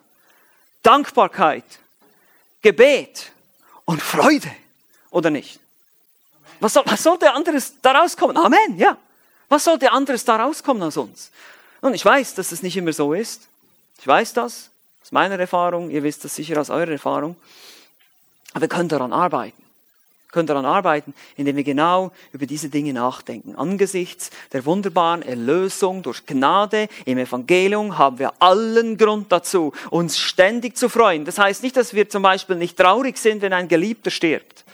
[0.82, 1.64] Dankbarkeit,
[2.62, 3.32] Gebet
[3.84, 4.50] und Freude,
[5.10, 5.58] oder nicht?
[6.60, 8.36] Was, soll, was sollte anderes daraus kommen?
[8.36, 8.96] Amen, ja.
[9.48, 11.30] Was sollte anderes daraus kommen als uns?
[11.80, 13.48] Und ich weiß, dass es nicht immer so ist.
[14.00, 14.70] Ich weiß das
[15.02, 15.90] aus meiner Erfahrung.
[15.90, 17.36] Ihr wisst das sicher aus eurer Erfahrung.
[18.52, 19.65] Aber wir können daran arbeiten
[20.36, 23.56] können daran arbeiten, indem wir genau über diese Dinge nachdenken.
[23.56, 30.76] Angesichts der wunderbaren Erlösung durch Gnade im Evangelium haben wir allen Grund dazu, uns ständig
[30.76, 31.24] zu freuen.
[31.24, 34.66] Das heißt nicht, dass wir zum Beispiel nicht traurig sind, wenn ein Geliebter stirbt.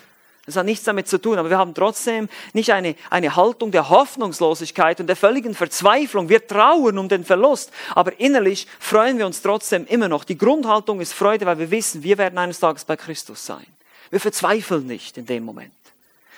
[0.46, 3.88] Das hat nichts damit zu tun, aber wir haben trotzdem nicht eine, eine Haltung der
[3.88, 6.28] Hoffnungslosigkeit und der völligen Verzweiflung.
[6.28, 10.24] Wir trauern um den Verlust, aber innerlich freuen wir uns trotzdem immer noch.
[10.24, 13.66] Die Grundhaltung ist Freude, weil wir wissen, wir werden eines Tages bei Christus sein.
[14.12, 15.72] Wir verzweifeln nicht in dem Moment.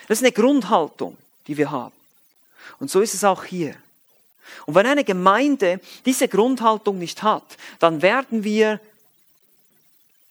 [0.06, 1.92] Das ist eine Grundhaltung, die wir haben.
[2.78, 3.74] Und so ist es auch hier.
[4.64, 7.42] Und wenn eine Gemeinde diese Grundhaltung nicht hat,
[7.80, 8.78] dann werden wir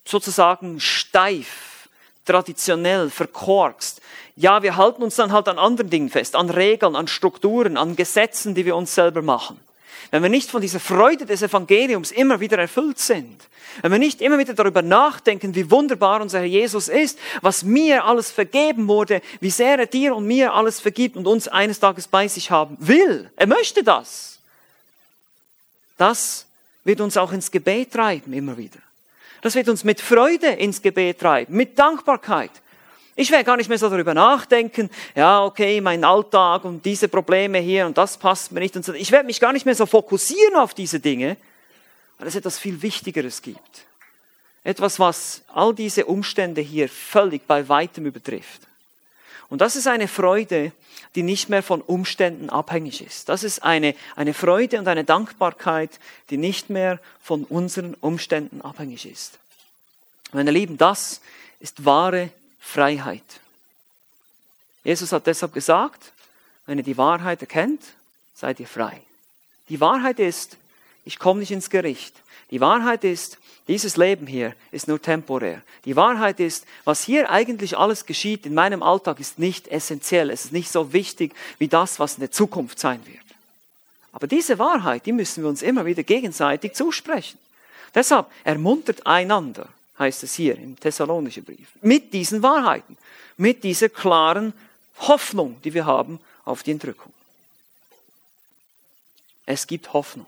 [0.05, 1.89] sozusagen steif,
[2.23, 4.01] traditionell, verkorkst.
[4.37, 7.97] Ja, wir halten uns dann halt an anderen Dingen fest, an Regeln, an Strukturen, an
[7.97, 9.59] Gesetzen, die wir uns selber machen
[10.11, 13.49] wenn wir nicht von dieser Freude des Evangeliums immer wieder erfüllt sind,
[13.81, 18.05] wenn wir nicht immer wieder darüber nachdenken, wie wunderbar unser Herr Jesus ist, was mir
[18.05, 22.07] alles vergeben wurde, wie sehr er dir und mir alles vergibt und uns eines Tages
[22.07, 23.31] bei sich haben will.
[23.35, 24.39] Er möchte das.
[25.97, 26.45] Das
[26.83, 28.79] wird uns auch ins Gebet treiben, immer wieder.
[29.41, 32.51] Das wird uns mit Freude ins Gebet treiben, mit Dankbarkeit.
[33.15, 37.59] Ich werde gar nicht mehr so darüber nachdenken, ja, okay, mein Alltag und diese Probleme
[37.59, 38.93] hier und das passt mir nicht und so.
[38.93, 41.37] Ich werde mich gar nicht mehr so fokussieren auf diese Dinge.
[42.17, 43.85] weil es etwas viel Wichtigeres gibt.
[44.63, 48.61] Etwas, was all diese Umstände hier völlig bei weitem übertrifft.
[49.49, 50.71] Und das ist eine Freude,
[51.15, 53.27] die nicht mehr von Umständen abhängig ist.
[53.29, 55.91] Das ist eine, eine Freude und eine Dankbarkeit,
[56.29, 59.37] die nicht mehr von unseren Umständen abhängig ist.
[60.31, 61.19] Meine Lieben, das
[61.59, 62.29] ist wahre
[62.63, 63.23] Freiheit.
[64.83, 66.11] Jesus hat deshalb gesagt,
[66.65, 67.81] wenn ihr die Wahrheit erkennt,
[68.33, 69.01] seid ihr frei.
[69.69, 70.57] Die Wahrheit ist,
[71.05, 72.15] ich komme nicht ins Gericht.
[72.51, 75.61] Die Wahrheit ist, dieses Leben hier ist nur temporär.
[75.85, 80.29] Die Wahrheit ist, was hier eigentlich alles geschieht in meinem Alltag, ist nicht essentiell.
[80.29, 83.19] Es ist nicht so wichtig wie das, was in der Zukunft sein wird.
[84.11, 87.39] Aber diese Wahrheit, die müssen wir uns immer wieder gegenseitig zusprechen.
[87.95, 89.67] Deshalb ermuntert einander,
[89.99, 92.97] heißt es hier im Thessalonischen Brief, mit diesen Wahrheiten,
[93.37, 94.53] mit dieser klaren
[94.99, 97.13] Hoffnung, die wir haben auf die Entrückung.
[99.45, 100.27] Es gibt Hoffnung.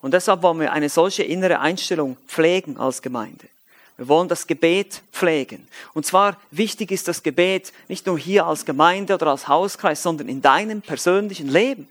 [0.00, 3.48] Und deshalb wollen wir eine solche innere Einstellung pflegen als Gemeinde.
[3.96, 5.68] Wir wollen das Gebet pflegen.
[5.92, 10.28] Und zwar wichtig ist das Gebet nicht nur hier als Gemeinde oder als Hauskreis, sondern
[10.28, 11.88] in deinem persönlichen Leben.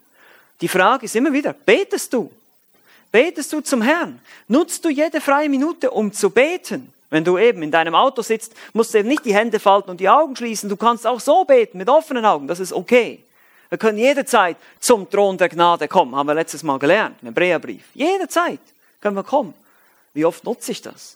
[0.60, 2.32] Die Frage ist immer wieder, betest du?
[3.14, 4.20] Betest du zum Herrn?
[4.48, 6.92] Nutzt du jede freie Minute, um zu beten?
[7.12, 10.00] Wenn du eben in deinem Auto sitzt, musst du eben nicht die Hände falten und
[10.00, 10.68] die Augen schließen.
[10.68, 12.48] Du kannst auch so beten, mit offenen Augen.
[12.48, 13.24] Das ist okay.
[13.70, 17.84] Wir können jederzeit zum Thron der Gnade kommen, haben wir letztes Mal gelernt, im Hebräerbrief.
[17.94, 18.60] Jederzeit
[19.00, 19.54] können wir kommen.
[20.16, 21.16] Wie oft nutze ich das?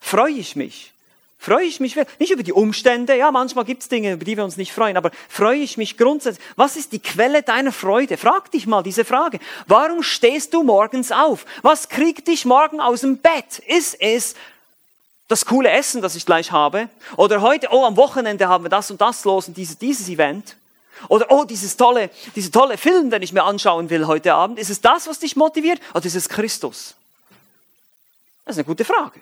[0.00, 0.93] Freue ich mich?
[1.44, 4.44] Freue ich mich nicht über die Umstände, ja, manchmal gibt es Dinge, über die wir
[4.44, 6.42] uns nicht freuen, aber freue ich mich grundsätzlich.
[6.56, 8.16] Was ist die Quelle deiner Freude?
[8.16, 9.38] Frag dich mal diese Frage.
[9.66, 11.44] Warum stehst du morgens auf?
[11.60, 13.58] Was kriegt dich morgen aus dem Bett?
[13.66, 14.36] Ist es
[15.28, 16.88] das coole Essen, das ich gleich habe?
[17.18, 20.56] Oder heute, oh, am Wochenende haben wir das und das los und dieses, dieses Event?
[21.10, 24.70] Oder, oh, dieses tolle, diese tolle Film, den ich mir anschauen will heute Abend, ist
[24.70, 25.78] es das, was dich motiviert?
[25.92, 26.94] Oder ist es Christus?
[28.46, 29.20] Das ist eine gute Frage.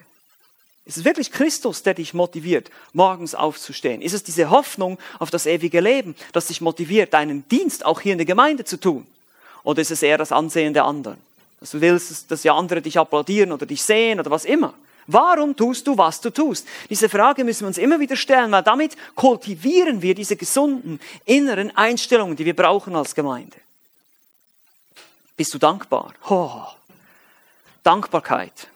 [0.85, 4.03] Ist es wirklich Christus, der dich motiviert, morgens aufzustehen?
[4.03, 8.13] Ist es diese Hoffnung auf das ewige Leben, das dich motiviert, deinen Dienst auch hier
[8.13, 9.07] in der Gemeinde zu tun?
[9.63, 11.19] Oder ist es eher das Ansehen der anderen?
[11.61, 14.75] Dass du willst, dass die anderen dich applaudieren oder dich sehen oder was immer?
[15.07, 16.67] Warum tust du, was du tust?
[16.91, 21.77] Diese Frage müssen wir uns immer wieder stellen, weil damit kultivieren wir diese gesunden inneren
[21.77, 23.57] Einstellungen, die wir brauchen als Gemeinde.
[25.37, 26.13] Bist du dankbar?
[26.29, 26.67] Oh.
[27.83, 28.69] Dankbarkeit.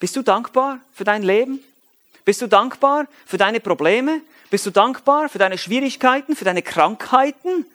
[0.00, 1.60] Bist du dankbar für dein Leben?
[2.24, 4.22] Bist du dankbar für deine Probleme?
[4.50, 7.66] Bist du dankbar für deine Schwierigkeiten, für deine Krankheiten?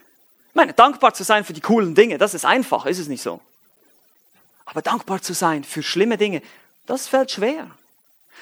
[0.49, 3.21] Ich meine, dankbar zu sein für die coolen Dinge, das ist einfach, ist es nicht
[3.21, 3.39] so?
[4.65, 6.41] Aber dankbar zu sein für schlimme Dinge,
[6.88, 7.69] das fällt schwer.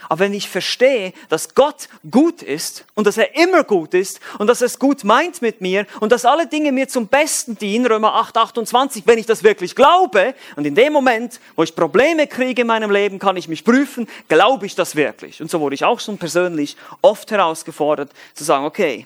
[0.10, 4.48] Aber wenn ich verstehe, dass Gott gut ist und dass er immer gut ist und
[4.48, 7.86] dass er es gut meint mit mir und dass alle Dinge mir zum Besten dienen,
[7.86, 12.28] Römer 8, 28, wenn ich das wirklich glaube und in dem Moment, wo ich Probleme
[12.28, 15.42] kriege in meinem Leben, kann ich mich prüfen, glaube ich das wirklich?
[15.42, 19.06] Und so wurde ich auch schon persönlich oft herausgefordert zu sagen, okay,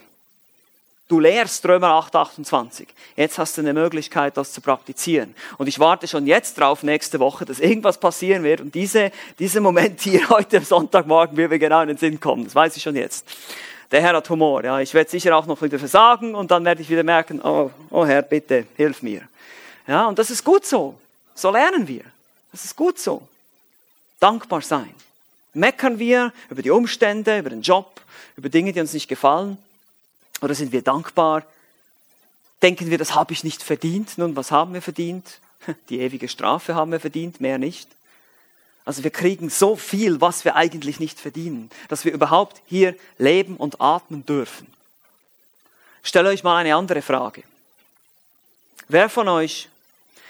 [1.08, 2.86] Du lehrst Römer 8, 28.
[3.16, 5.34] Jetzt hast du eine Möglichkeit, das zu praktizieren.
[5.56, 8.60] Und ich warte schon jetzt drauf, nächste Woche, dass irgendwas passieren wird.
[8.60, 12.44] Und diese, dieser Moment hier heute am Sonntagmorgen wird mir genau in den Sinn kommen.
[12.44, 13.26] Das weiß ich schon jetzt.
[13.90, 14.62] Der Herr hat Humor.
[14.62, 17.70] Ja, ich werde sicher auch noch wieder versagen und dann werde ich wieder merken, oh,
[17.88, 19.22] oh Herr, bitte, hilf mir.
[19.86, 20.94] Ja, und das ist gut so.
[21.34, 22.02] So lernen wir.
[22.52, 23.26] Das ist gut so.
[24.20, 24.94] Dankbar sein.
[25.54, 28.02] Meckern wir über die Umstände, über den Job,
[28.36, 29.56] über Dinge, die uns nicht gefallen.
[30.40, 31.44] Oder sind wir dankbar?
[32.62, 34.18] Denken wir, das habe ich nicht verdient?
[34.18, 35.40] Nun, was haben wir verdient?
[35.88, 37.88] Die ewige Strafe haben wir verdient, mehr nicht.
[38.84, 43.56] Also wir kriegen so viel, was wir eigentlich nicht verdienen, dass wir überhaupt hier leben
[43.56, 44.66] und atmen dürfen.
[46.02, 47.42] Stelle euch mal eine andere Frage.
[48.88, 49.68] Wer von euch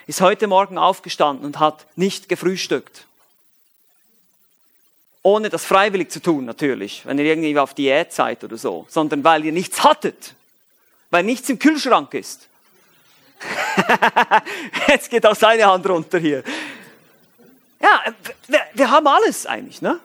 [0.09, 3.07] ist heute Morgen aufgestanden und hat nicht gefrühstückt?
[5.29, 9.23] Ohne das freiwillig zu tun natürlich, wenn ihr irgendwie auf Diät seid oder so, sondern
[9.25, 10.35] weil ihr nichts hattet,
[11.11, 12.49] weil nichts im Kühlschrank ist.
[14.89, 16.43] Jetzt geht auch seine Hand runter hier.
[17.81, 18.03] Ja,
[18.49, 20.01] wir, wir, haben alles eigentlich, ne?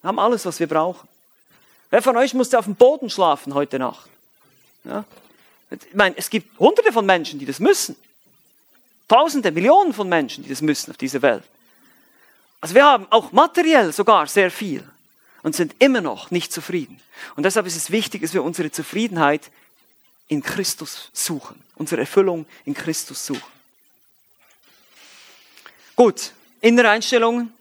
[0.00, 1.06] Wir haben alles, was wir brauchen.
[1.90, 4.08] Wer von euch musste auf dem Boden schlafen heute Nacht?
[4.84, 5.04] Ja?
[5.70, 7.94] Ich meine, es gibt hunderte von Menschen, die das müssen.
[9.06, 11.44] Tausende, Millionen von Menschen, die das müssen auf dieser Welt.
[12.62, 14.88] Also wir haben auch materiell sogar sehr viel
[15.42, 17.00] und sind immer noch nicht zufrieden.
[17.34, 19.50] Und deshalb ist es wichtig, dass wir unsere Zufriedenheit
[20.28, 23.42] in Christus suchen, unsere Erfüllung in Christus suchen.
[25.96, 27.52] Gut, innere Einstellungen,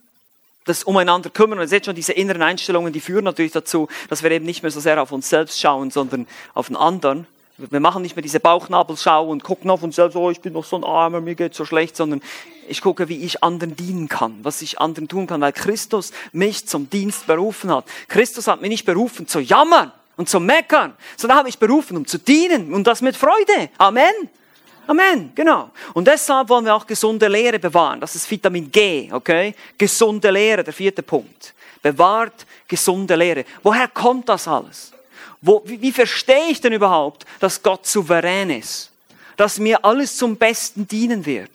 [0.65, 1.57] das umeinander kümmern.
[1.57, 4.61] Und ihr seht schon, diese inneren Einstellungen, die führen natürlich dazu, dass wir eben nicht
[4.61, 7.25] mehr so sehr auf uns selbst schauen, sondern auf den anderen.
[7.69, 10.65] Wir machen nicht mehr diese Bauchnabelschau und gucken auf uns selbst, oh, ich bin noch
[10.65, 12.21] so ein Armer, mir geht so schlecht, sondern
[12.67, 16.67] ich gucke, wie ich anderen dienen kann, was ich anderen tun kann, weil Christus mich
[16.67, 17.85] zum Dienst berufen hat.
[18.07, 22.05] Christus hat mich nicht berufen zu jammern und zu meckern, sondern habe mich berufen, um
[22.05, 23.69] zu dienen und das mit Freude.
[23.77, 24.29] Amen.
[24.87, 25.69] Amen, genau.
[25.93, 27.99] Und deshalb wollen wir auch gesunde Lehre bewahren.
[28.01, 29.53] Das ist Vitamin G, okay?
[29.77, 31.53] Gesunde Lehre, der vierte Punkt.
[31.81, 33.45] Bewahrt gesunde Lehre.
[33.63, 34.91] Woher kommt das alles?
[35.41, 38.91] Wo, wie, wie verstehe ich denn überhaupt, dass Gott souverän ist?
[39.37, 41.49] Dass mir alles zum Besten dienen wird?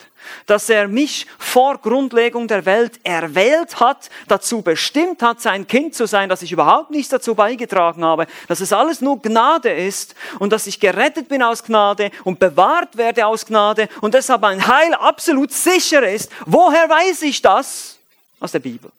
[0.46, 6.06] Dass er mich vor Grundlegung der Welt erwählt hat, dazu bestimmt hat, sein Kind zu
[6.06, 10.52] sein, dass ich überhaupt nichts dazu beigetragen habe, dass es alles nur Gnade ist und
[10.52, 14.94] dass ich gerettet bin aus Gnade und bewahrt werde aus Gnade und deshalb mein Heil
[14.94, 16.32] absolut sicher ist.
[16.44, 17.96] Woher weiß ich das?
[18.40, 18.90] Aus der Bibel.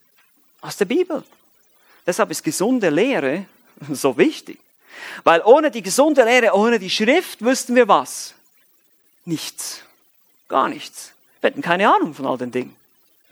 [0.62, 1.26] Aus der Bibel.
[2.06, 3.46] Deshalb ist gesunde Lehre
[3.92, 4.60] so wichtig.
[5.24, 8.34] Weil ohne die gesunde Lehre, ohne die Schrift wüssten wir was?
[9.26, 9.82] Nichts.
[10.48, 11.14] Gar nichts.
[11.42, 12.76] Wir hätten keine Ahnung von all den Dingen.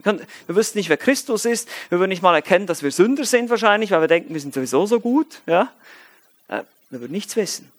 [0.04, 1.68] Wir wüssten nicht, wer Christus ist.
[1.90, 4.54] Wir würden nicht mal erkennen, dass wir Sünder sind wahrscheinlich, weil wir denken, wir sind
[4.54, 5.42] sowieso so gut.
[5.48, 5.72] Ja?
[6.48, 7.72] Äh, wir würden nichts wissen.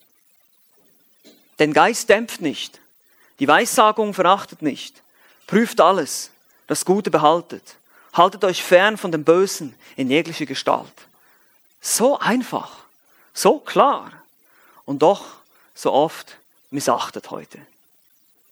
[1.58, 2.80] Den Geist dämpft nicht.
[3.38, 5.02] Die Weissagung verachtet nicht.
[5.46, 6.30] Prüft alles.
[6.66, 7.76] Das Gute behaltet.
[8.12, 10.92] Haltet euch fern von dem Bösen in jeglicher Gestalt.
[11.80, 12.85] So einfach,
[13.36, 14.10] so klar
[14.84, 15.24] und doch
[15.74, 16.38] so oft
[16.70, 17.58] missachtet heute.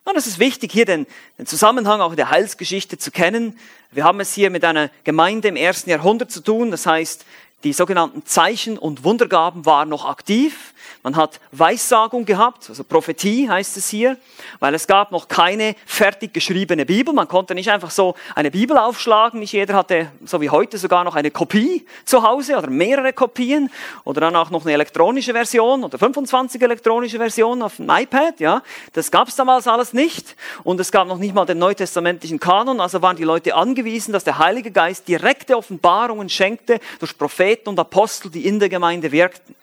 [0.05, 1.07] Und es ist wichtig, hier den,
[1.39, 3.59] den Zusammenhang auch in der Heilsgeschichte zu kennen.
[3.91, 6.71] Wir haben es hier mit einer Gemeinde im ersten Jahrhundert zu tun.
[6.71, 7.25] Das heißt,
[7.65, 10.75] die sogenannten Zeichen und Wundergaben waren noch aktiv.
[11.03, 14.17] Man hat Weissagung gehabt, also Prophetie heißt es hier,
[14.61, 17.13] weil es gab noch keine fertig geschriebene Bibel.
[17.15, 19.41] Man konnte nicht einfach so eine Bibel aufschlagen.
[19.41, 23.71] Nicht jeder hatte, so wie heute, sogar noch eine Kopie zu Hause oder mehrere Kopien
[24.05, 28.41] oder dann auch noch eine elektronische Version oder 25 elektronische Versionen auf dem iPad.
[28.41, 32.41] Ja, das gab es damals alles nicht und es gab noch nicht mal den neutestamentlichen
[32.41, 32.81] Kanon.
[32.81, 37.69] Also waren die Leute angewiesen, dass der Heilige Geist direkte Offenbarungen schenkte durch Propheten Propheten
[37.69, 39.55] und Apostel, die in der Gemeinde wirkten.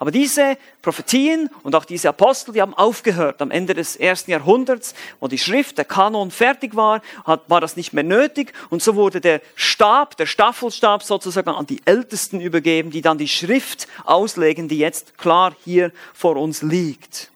[0.00, 4.94] Aber diese Prophetien und auch diese Apostel, die haben aufgehört am Ende des ersten Jahrhunderts,
[5.20, 9.20] wo die Schrift, der Kanon fertig war, war das nicht mehr nötig und so wurde
[9.20, 14.78] der Stab, der Staffelstab sozusagen an die Ältesten übergeben, die dann die Schrift auslegen, die
[14.78, 17.30] jetzt klar hier vor uns liegt.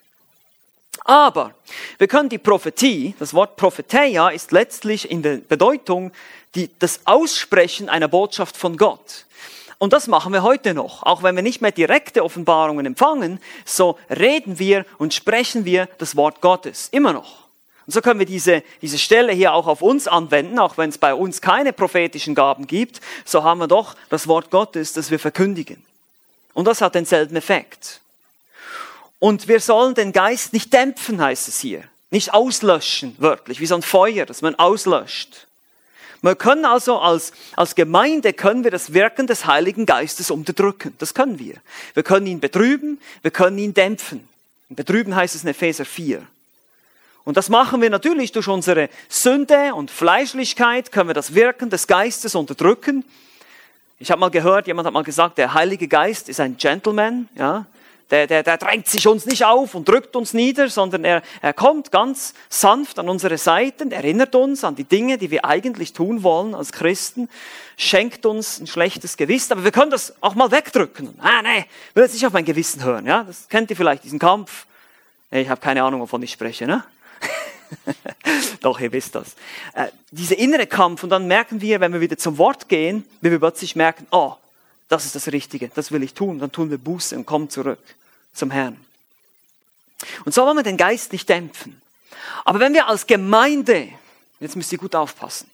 [1.05, 1.55] Aber
[1.99, 6.11] wir können die Prophetie, das Wort Propheteia ist letztlich in der Bedeutung
[6.57, 9.27] die, das Aussprechen einer Botschaft von Gott.
[9.79, 11.03] Und das machen wir heute noch.
[11.03, 16.17] Auch wenn wir nicht mehr direkte Offenbarungen empfangen, so reden wir und sprechen wir das
[16.17, 16.89] Wort Gottes.
[16.93, 17.47] Immer noch.
[17.87, 20.99] Und so können wir diese, diese Stelle hier auch auf uns anwenden, auch wenn es
[20.99, 25.21] bei uns keine prophetischen Gaben gibt, so haben wir doch das Wort Gottes, das wir
[25.21, 25.85] verkündigen.
[26.53, 28.01] Und das hat denselben Effekt.
[29.19, 31.85] Und wir sollen den Geist nicht dämpfen, heißt es hier.
[32.11, 35.46] Nicht auslöschen, wörtlich, wie so ein Feuer, das man auslöscht.
[36.27, 40.93] Wir können also als, als Gemeinde können wir das Wirken des Heiligen Geistes unterdrücken.
[40.99, 41.55] Das können wir.
[41.95, 44.29] Wir können ihn betrüben, wir können ihn dämpfen.
[44.69, 46.21] Betrüben heißt es in Epheser 4.
[47.25, 51.87] Und das machen wir natürlich durch unsere Sünde und Fleischlichkeit, können wir das Wirken des
[51.87, 53.05] Geistes unterdrücken.
[54.01, 57.67] Ich habe mal gehört, jemand hat mal gesagt, der Heilige Geist ist ein Gentleman, ja.
[58.11, 61.53] Der, der, der drängt sich uns nicht auf und drückt uns nieder, sondern er, er
[61.53, 66.23] kommt ganz sanft an unsere Seiten, erinnert uns an die Dinge, die wir eigentlich tun
[66.23, 67.29] wollen als Christen,
[67.77, 71.19] schenkt uns ein schlechtes Gewissen, aber wir können das auch mal wegdrücken.
[71.19, 71.65] Ah, nee,
[71.95, 73.25] will jetzt nicht auf mein Gewissen hören, ja?
[73.25, 74.67] Das kennt ihr vielleicht, diesen Kampf.
[75.33, 76.85] Ich habe keine Ahnung, wovon ich spreche, ne?
[78.61, 79.35] Doch, ihr wisst das.
[79.75, 83.33] Äh, dieser innere Kampf, und dann merken wir, wenn wir wieder zum Wort gehen, wie
[83.33, 84.35] wir plötzlich merken, oh,
[84.89, 86.39] das ist das Richtige, das will ich tun.
[86.39, 87.83] Dann tun wir Buße und kommen zurück
[88.33, 88.79] zum Herrn.
[90.25, 91.81] Und so wollen wir den Geist nicht dämpfen.
[92.45, 93.89] Aber wenn wir als Gemeinde,
[94.41, 95.51] jetzt müsst ihr gut aufpassen,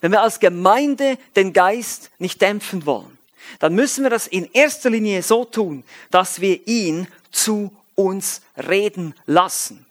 [0.00, 3.18] wenn wir als Gemeinde den Geist nicht dämpfen wollen,
[3.58, 9.14] dann müssen wir das in erster Linie so tun, dass wir ihn zu uns reden
[9.26, 9.84] lassen.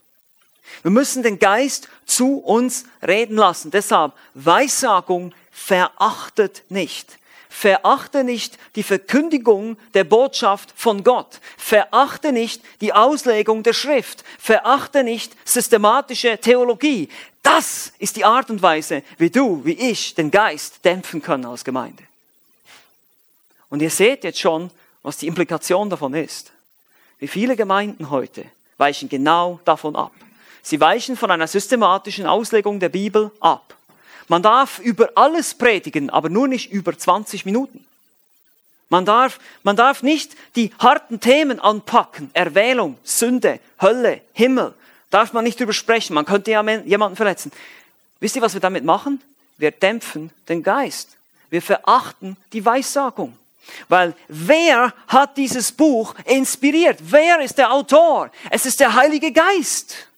[0.82, 3.71] Wir müssen den Geist zu uns reden lassen.
[3.71, 7.18] Deshalb Weissagung verachtet nicht.
[7.50, 11.39] Verachte nicht die Verkündigung der Botschaft von Gott.
[11.58, 14.23] Verachte nicht die Auslegung der Schrift.
[14.37, 17.10] Verachte nicht systematische Theologie.
[17.41, 21.65] Das ist die Art und Weise, wie du, wie ich den Geist dämpfen können als
[21.65, 22.04] Gemeinde.
[23.69, 24.69] Und ihr seht jetzt schon,
[25.02, 26.52] was die Implikation davon ist.
[27.17, 28.45] Wie viele Gemeinden heute
[28.77, 30.13] weichen genau davon ab.
[30.62, 33.75] Sie weichen von einer systematischen Auslegung der Bibel ab.
[34.30, 37.86] Man darf über alles predigen, aber nur nicht über 20 Minuten.
[38.88, 42.30] Man darf, man darf nicht die harten Themen anpacken.
[42.34, 44.73] Erwählung, Sünde, Hölle, Himmel.
[45.10, 46.13] Darf man nicht drüber sprechen.
[46.13, 47.52] Man könnte ja jemanden verletzen.
[48.19, 49.21] Wisst ihr, was wir damit machen?
[49.58, 51.10] Wir dämpfen den Geist.
[51.50, 53.36] Wir verachten die Weissagung.
[53.88, 57.00] Weil wer hat dieses Buch inspiriert?
[57.02, 58.32] Wer ist der Autor?
[58.50, 60.08] Es ist der Heilige Geist.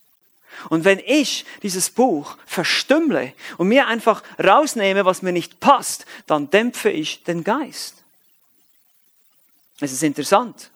[0.69, 6.49] Und wenn ich dieses Buch verstümmle und mir einfach rausnehme, was mir nicht passt, dann
[6.49, 7.95] dämpfe ich den Geist.
[9.79, 10.69] Es ist interessant.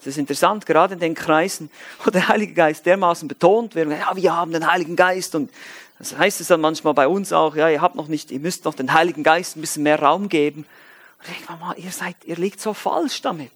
[0.00, 1.70] Es ist interessant, gerade in den Kreisen,
[2.04, 5.50] wo der Heilige Geist dermaßen betont wird, ja, wir haben den Heiligen Geist und
[5.98, 8.66] das heißt es dann manchmal bei uns auch, ja, ihr habt noch nicht, ihr müsst
[8.66, 10.66] noch den Heiligen Geist ein bisschen mehr Raum geben.
[11.18, 13.50] Und ich denke mal, ihr seid, ihr liegt so falsch damit.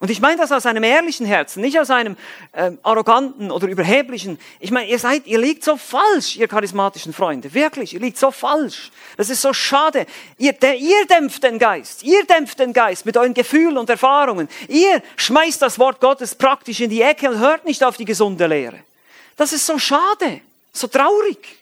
[0.00, 2.16] Und ich meine das aus einem ehrlichen Herzen, nicht aus einem
[2.54, 4.38] ähm, arroganten oder überheblichen.
[4.60, 7.52] Ich meine, ihr seid, ihr liegt so falsch, ihr charismatischen Freunde.
[7.52, 8.92] Wirklich, ihr liegt so falsch.
[9.16, 10.06] Das ist so schade.
[10.36, 12.04] Ihr, der, ihr dämpft den Geist.
[12.04, 14.48] Ihr dämpft den Geist mit euren Gefühlen und Erfahrungen.
[14.68, 18.46] Ihr schmeißt das Wort Gottes praktisch in die Ecke und hört nicht auf die gesunde
[18.46, 18.78] Lehre.
[19.36, 20.42] Das ist so schade,
[20.72, 21.58] so traurig.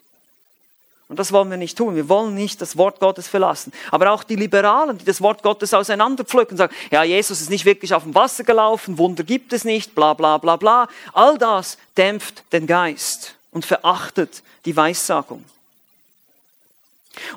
[1.09, 1.95] Und das wollen wir nicht tun.
[1.95, 3.73] Wir wollen nicht das Wort Gottes verlassen.
[3.93, 7.95] Aber auch die Liberalen, die das Wort Gottes auseinanderpflücken sagen, ja, Jesus ist nicht wirklich
[7.95, 10.89] auf dem Wasser gelaufen, Wunder gibt es nicht, bla bla bla bla.
[11.13, 15.45] All das dämpft den Geist und verachtet die Weissagung.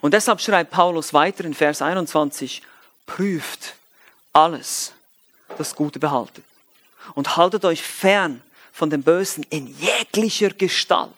[0.01, 2.63] Und deshalb schreibt Paulus weiter in Vers 21,
[3.05, 3.76] prüft
[4.34, 4.93] alles,
[5.57, 6.43] das Gute behaltet.
[7.13, 8.41] Und haltet euch fern
[8.74, 11.11] von dem Bösen in jeglicher Gestalt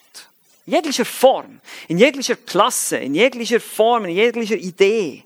[0.66, 5.24] jeglicher Form, in jeglicher Klasse, in jeglicher Form, in jeglicher Idee.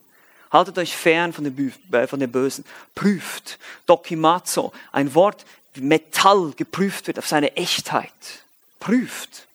[0.52, 2.64] Haltet euch fern von dem, äh, von dem Bösen.
[2.94, 3.60] Prüft.
[3.86, 4.72] Dokimazo.
[4.92, 8.12] Ein Wort, wie Metall geprüft wird auf seine Echtheit.
[8.80, 9.48] Prüft.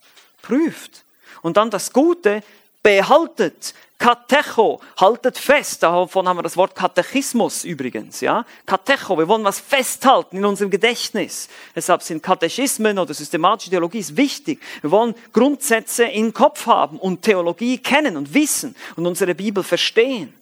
[0.42, 1.04] Prüft.
[1.42, 2.42] Und dann das Gute
[2.82, 3.74] behaltet.
[4.00, 8.46] Katecho, haltet fest, davon haben wir das Wort Katechismus übrigens, ja.
[8.64, 11.50] Katecho, wir wollen was festhalten in unserem Gedächtnis.
[11.76, 14.62] Deshalb sind Katechismen oder systematische Theologie wichtig.
[14.80, 20.32] Wir wollen Grundsätze im Kopf haben und Theologie kennen und wissen und unsere Bibel verstehen.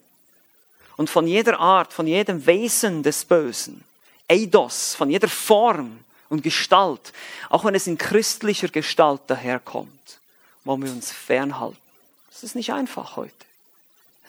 [0.95, 3.83] Und von jeder Art, von jedem Wesen des Bösen,
[4.29, 5.99] Eidos, von jeder Form
[6.29, 7.11] und Gestalt,
[7.49, 10.19] auch wenn es in christlicher Gestalt daherkommt,
[10.63, 11.75] wollen wir uns fernhalten.
[12.31, 13.48] Das ist nicht einfach heute.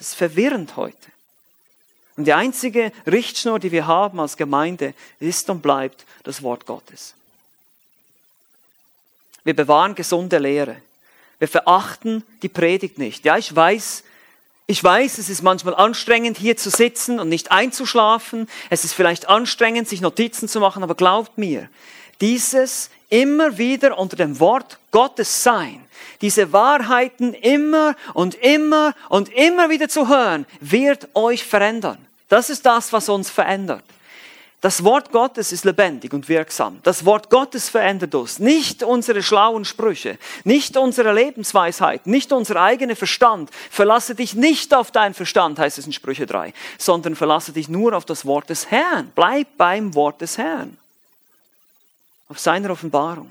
[0.00, 0.96] Das ist verwirrend heute.
[2.16, 7.14] Und die einzige Richtschnur, die wir haben als Gemeinde, ist und bleibt das Wort Gottes.
[9.44, 10.80] Wir bewahren gesunde Lehre.
[11.38, 13.26] Wir verachten die Predigt nicht.
[13.26, 14.02] Ja, ich weiß,
[14.66, 18.48] ich weiß, es ist manchmal anstrengend, hier zu sitzen und nicht einzuschlafen.
[18.70, 21.68] Es ist vielleicht anstrengend, sich Notizen zu machen, aber glaubt mir,
[22.22, 25.84] dieses immer wieder unter dem Wort Gottes sein,
[26.20, 31.98] diese Wahrheiten immer und immer und immer wieder zu hören, wird euch verändern.
[32.28, 33.82] Das ist das, was uns verändert.
[34.60, 36.80] Das Wort Gottes ist lebendig und wirksam.
[36.82, 38.38] Das Wort Gottes verändert uns.
[38.38, 43.48] Nicht unsere schlauen Sprüche, nicht unsere Lebensweisheit, nicht unser eigener Verstand.
[43.70, 47.96] Verlasse dich nicht auf deinen Verstand, heißt es in Sprüche 3, sondern verlasse dich nur
[47.96, 49.10] auf das Wort des Herrn.
[49.14, 50.76] Bleib beim Wort des Herrn.
[52.30, 53.30] Auf seiner Offenbarung.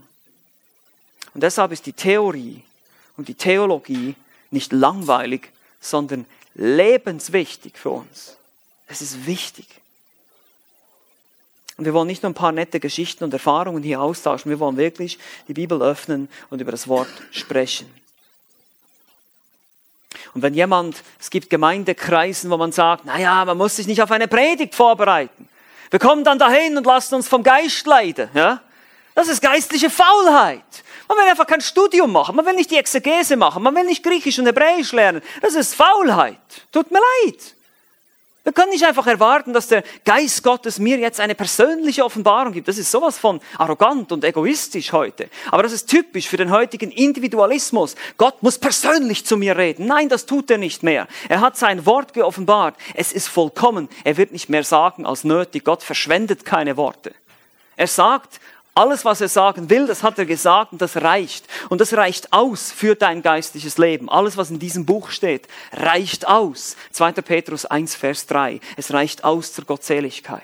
[1.33, 2.61] Und deshalb ist die Theorie
[3.17, 4.15] und die Theologie
[4.51, 8.35] nicht langweilig, sondern lebenswichtig für uns.
[8.87, 9.65] Es ist wichtig.
[11.77, 14.75] Und wir wollen nicht nur ein paar nette Geschichten und Erfahrungen hier austauschen, wir wollen
[14.75, 17.89] wirklich die Bibel öffnen und über das Wort sprechen.
[20.33, 24.11] Und wenn jemand, es gibt Gemeindekreisen, wo man sagt, naja, man muss sich nicht auf
[24.11, 25.47] eine Predigt vorbereiten.
[25.89, 28.29] Wir kommen dann dahin und lassen uns vom Geist leiden.
[28.33, 28.61] Ja?
[29.15, 30.63] Das ist geistliche Faulheit.
[31.07, 32.35] Man will einfach kein Studium machen.
[32.35, 33.63] Man will nicht die Exegese machen.
[33.63, 35.21] Man will nicht Griechisch und Hebräisch lernen.
[35.41, 36.37] Das ist Faulheit.
[36.71, 37.55] Tut mir leid.
[38.43, 42.67] Wir können nicht einfach erwarten, dass der Geist Gottes mir jetzt eine persönliche Offenbarung gibt.
[42.67, 45.29] Das ist sowas von arrogant und egoistisch heute.
[45.51, 47.95] Aber das ist typisch für den heutigen Individualismus.
[48.17, 49.87] Gott muss persönlich zu mir reden.
[49.87, 51.07] Nein, das tut er nicht mehr.
[51.27, 52.75] Er hat sein Wort geoffenbart.
[52.95, 53.89] Es ist vollkommen.
[54.03, 55.65] Er wird nicht mehr sagen als nötig.
[55.65, 57.13] Gott verschwendet keine Worte.
[57.75, 58.39] Er sagt
[58.75, 61.45] alles, was er sagen will, das hat er gesagt und das reicht.
[61.67, 64.09] Und das reicht aus für dein geistliches Leben.
[64.09, 66.77] Alles, was in diesem Buch steht, reicht aus.
[66.91, 67.11] 2.
[67.13, 68.61] Petrus 1, Vers 3.
[68.77, 70.43] Es reicht aus zur Gottseligkeit.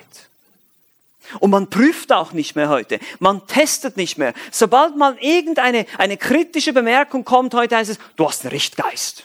[1.40, 3.00] Und man prüft auch nicht mehr heute.
[3.20, 4.34] Man testet nicht mehr.
[4.52, 9.24] Sobald mal irgendeine eine kritische Bemerkung kommt, heute heißt es, du hast einen Richtgeist.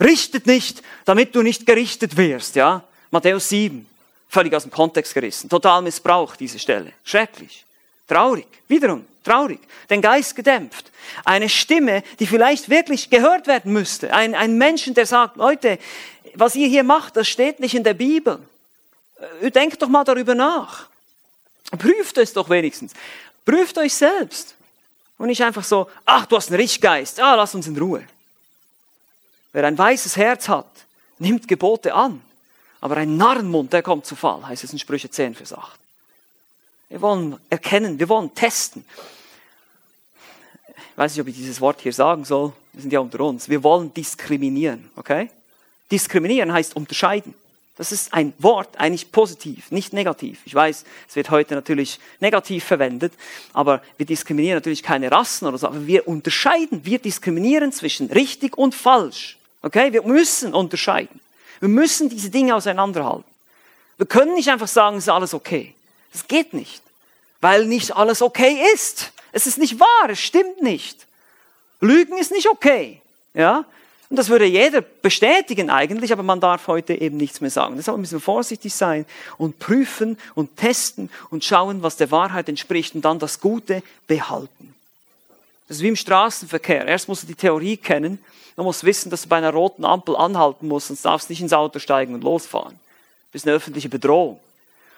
[0.00, 2.82] Richtet nicht, damit du nicht gerichtet wirst, ja?
[3.10, 3.86] Matthäus 7.
[4.28, 5.48] Völlig aus dem Kontext gerissen.
[5.48, 6.92] Total missbraucht diese Stelle.
[7.04, 7.65] Schrecklich.
[8.06, 10.90] Traurig, wiederum traurig, den Geist gedämpft.
[11.24, 14.12] Eine Stimme, die vielleicht wirklich gehört werden müsste.
[14.12, 15.78] Ein, ein Menschen, der sagt, Leute,
[16.34, 18.38] was ihr hier macht, das steht nicht in der Bibel.
[19.40, 20.86] Äh, denkt doch mal darüber nach.
[21.78, 22.92] Prüft es doch wenigstens.
[23.44, 24.54] Prüft euch selbst.
[25.18, 28.06] Und nicht einfach so, ach, du hast einen Richtgeist, ah, lass uns in Ruhe.
[29.52, 30.66] Wer ein weißes Herz hat,
[31.18, 32.20] nimmt Gebote an.
[32.82, 35.80] Aber ein Narrenmund, der kommt zu Fall, heißt es in Sprüche 10, Vers 8.
[36.88, 38.84] Wir wollen erkennen, wir wollen testen.
[40.68, 42.52] Ich weiß nicht, ob ich dieses Wort hier sagen soll.
[42.72, 43.48] Wir sind ja unter uns.
[43.48, 45.30] Wir wollen diskriminieren, okay?
[45.90, 47.34] Diskriminieren heißt unterscheiden.
[47.76, 50.40] Das ist ein Wort, eigentlich positiv, nicht negativ.
[50.46, 53.12] Ich weiß, es wird heute natürlich negativ verwendet,
[53.52, 58.56] aber wir diskriminieren natürlich keine Rassen oder so, aber wir unterscheiden, wir diskriminieren zwischen richtig
[58.56, 59.36] und falsch.
[59.60, 59.92] Okay?
[59.92, 61.20] Wir müssen unterscheiden.
[61.60, 63.24] Wir müssen diese Dinge auseinanderhalten.
[63.98, 65.74] Wir können nicht einfach sagen, es ist alles okay.
[66.12, 66.82] Das geht nicht,
[67.40, 69.12] weil nicht alles okay ist.
[69.32, 71.06] Es ist nicht wahr, es stimmt nicht.
[71.80, 73.00] Lügen ist nicht okay.
[73.34, 73.64] Ja?
[74.08, 77.76] Und das würde jeder bestätigen eigentlich, aber man darf heute eben nichts mehr sagen.
[77.76, 79.04] Deshalb müssen wir vorsichtig sein
[79.36, 84.74] und prüfen und testen und schauen, was der Wahrheit entspricht und dann das Gute behalten.
[85.66, 86.86] Das ist wie im Straßenverkehr.
[86.86, 88.20] Erst musst du die Theorie kennen,
[88.56, 91.42] man muss wissen, dass du bei einer roten Ampel anhalten musst, sonst darfst du nicht
[91.42, 92.72] ins Auto steigen und losfahren.
[92.72, 94.40] Du bist eine öffentliche Bedrohung.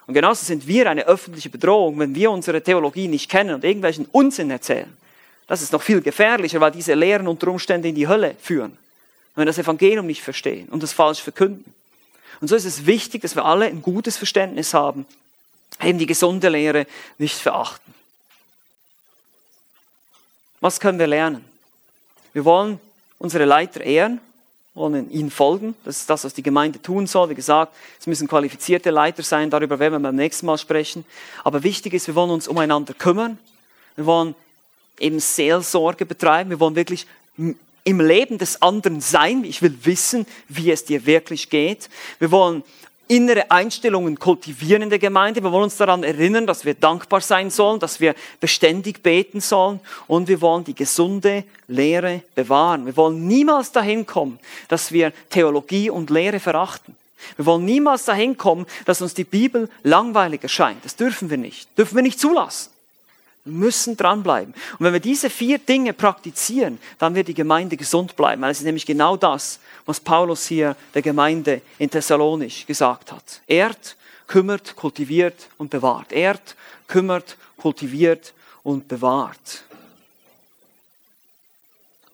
[0.09, 4.07] Und genauso sind wir eine öffentliche Bedrohung, wenn wir unsere Theologie nicht kennen und irgendwelchen
[4.11, 4.93] Unsinn erzählen.
[5.47, 8.77] Das ist noch viel gefährlicher, weil diese Lehren unter Umständen in die Hölle führen
[9.39, 11.73] wenn wir das Evangelium nicht verstehen und das falsch verkünden.
[12.41, 15.07] Und so ist es wichtig, dass wir alle ein gutes Verständnis haben,
[15.81, 16.89] eben die gesunde Lehre
[17.19, 17.95] nicht verachten.
[20.61, 21.45] Was können wir lernen?
[22.33, 22.81] Wir wollen
[23.21, 24.21] unsere Leiter ehren,
[24.79, 25.75] wollen ihnen folgen.
[25.85, 27.31] Das ist das, was die Gemeinde tun soll.
[27.31, 31.05] Wie gesagt, es müssen qualifizierte Leiter sein, darüber werden wir beim nächsten Mal sprechen.
[31.45, 33.39] Aber wichtig ist, wir wollen uns umeinander kümmern.
[33.97, 34.35] Wir wollen
[35.01, 36.51] eben Seelsorge betreiben.
[36.51, 37.07] Wir wollen wirklich
[37.37, 39.45] im Leben des anderen sein.
[39.45, 41.89] Ich will wissen, wie es dir wirklich geht.
[42.19, 42.63] Wir wollen
[43.09, 45.43] innere Einstellungen kultivieren in der Gemeinde.
[45.43, 49.81] Wir wollen uns daran erinnern, dass wir dankbar sein sollen, dass wir beständig beten sollen
[50.07, 52.87] und wir wollen die gesunde Lehre bewahren.
[52.87, 54.39] Wir wollen niemals dahin kommen,
[54.69, 56.97] dass wir Theologie und Lehre verachten.
[57.37, 60.85] Wir wollen niemals dahin kommen, dass uns die Bibel langweilig erscheint.
[60.85, 61.69] Das dürfen wir nicht.
[61.77, 62.71] Dürfen wir nicht zulassen.
[63.45, 64.55] Wir müssen dranbleiben.
[64.79, 68.43] Und wenn wir diese vier Dinge praktizieren, dann wird die Gemeinde gesund bleiben.
[68.43, 69.59] Weil es ist nämlich genau das,
[69.89, 73.41] was Paulus hier der Gemeinde in Thessalonich gesagt hat.
[73.47, 76.13] Ehrt, kümmert, kultiviert und bewahrt.
[76.13, 76.57] Ehrt,
[76.89, 79.65] kümmert, kultiviert und bewahrt.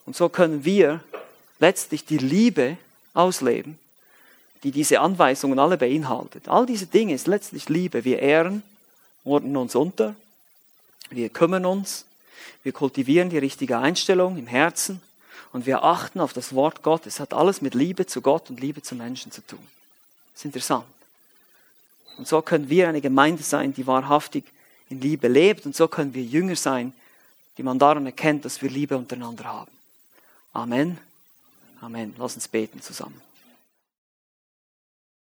[0.06, 1.00] Und so können wir
[1.58, 2.76] letztlich die Liebe
[3.12, 3.76] ausleben,
[4.62, 6.46] die diese Anweisungen alle beinhaltet.
[6.48, 8.04] All diese Dinge ist letztlich Liebe.
[8.04, 8.62] Wir ehren,
[9.24, 10.14] ordnen uns unter,
[11.10, 12.06] wir kümmern uns,
[12.62, 15.02] wir kultivieren die richtige Einstellung im Herzen
[15.54, 17.14] und wir achten auf das Wort Gottes.
[17.14, 19.64] Es hat alles mit Liebe zu Gott und Liebe zu Menschen zu tun.
[20.32, 20.84] Das ist interessant.
[22.18, 24.42] Und so können wir eine Gemeinde sein, die wahrhaftig
[24.90, 25.64] in Liebe lebt.
[25.64, 26.92] Und so können wir Jünger sein,
[27.56, 29.70] die man daran erkennt, dass wir Liebe untereinander haben.
[30.52, 30.98] Amen.
[31.80, 32.16] Amen.
[32.18, 33.22] Lass uns beten zusammen.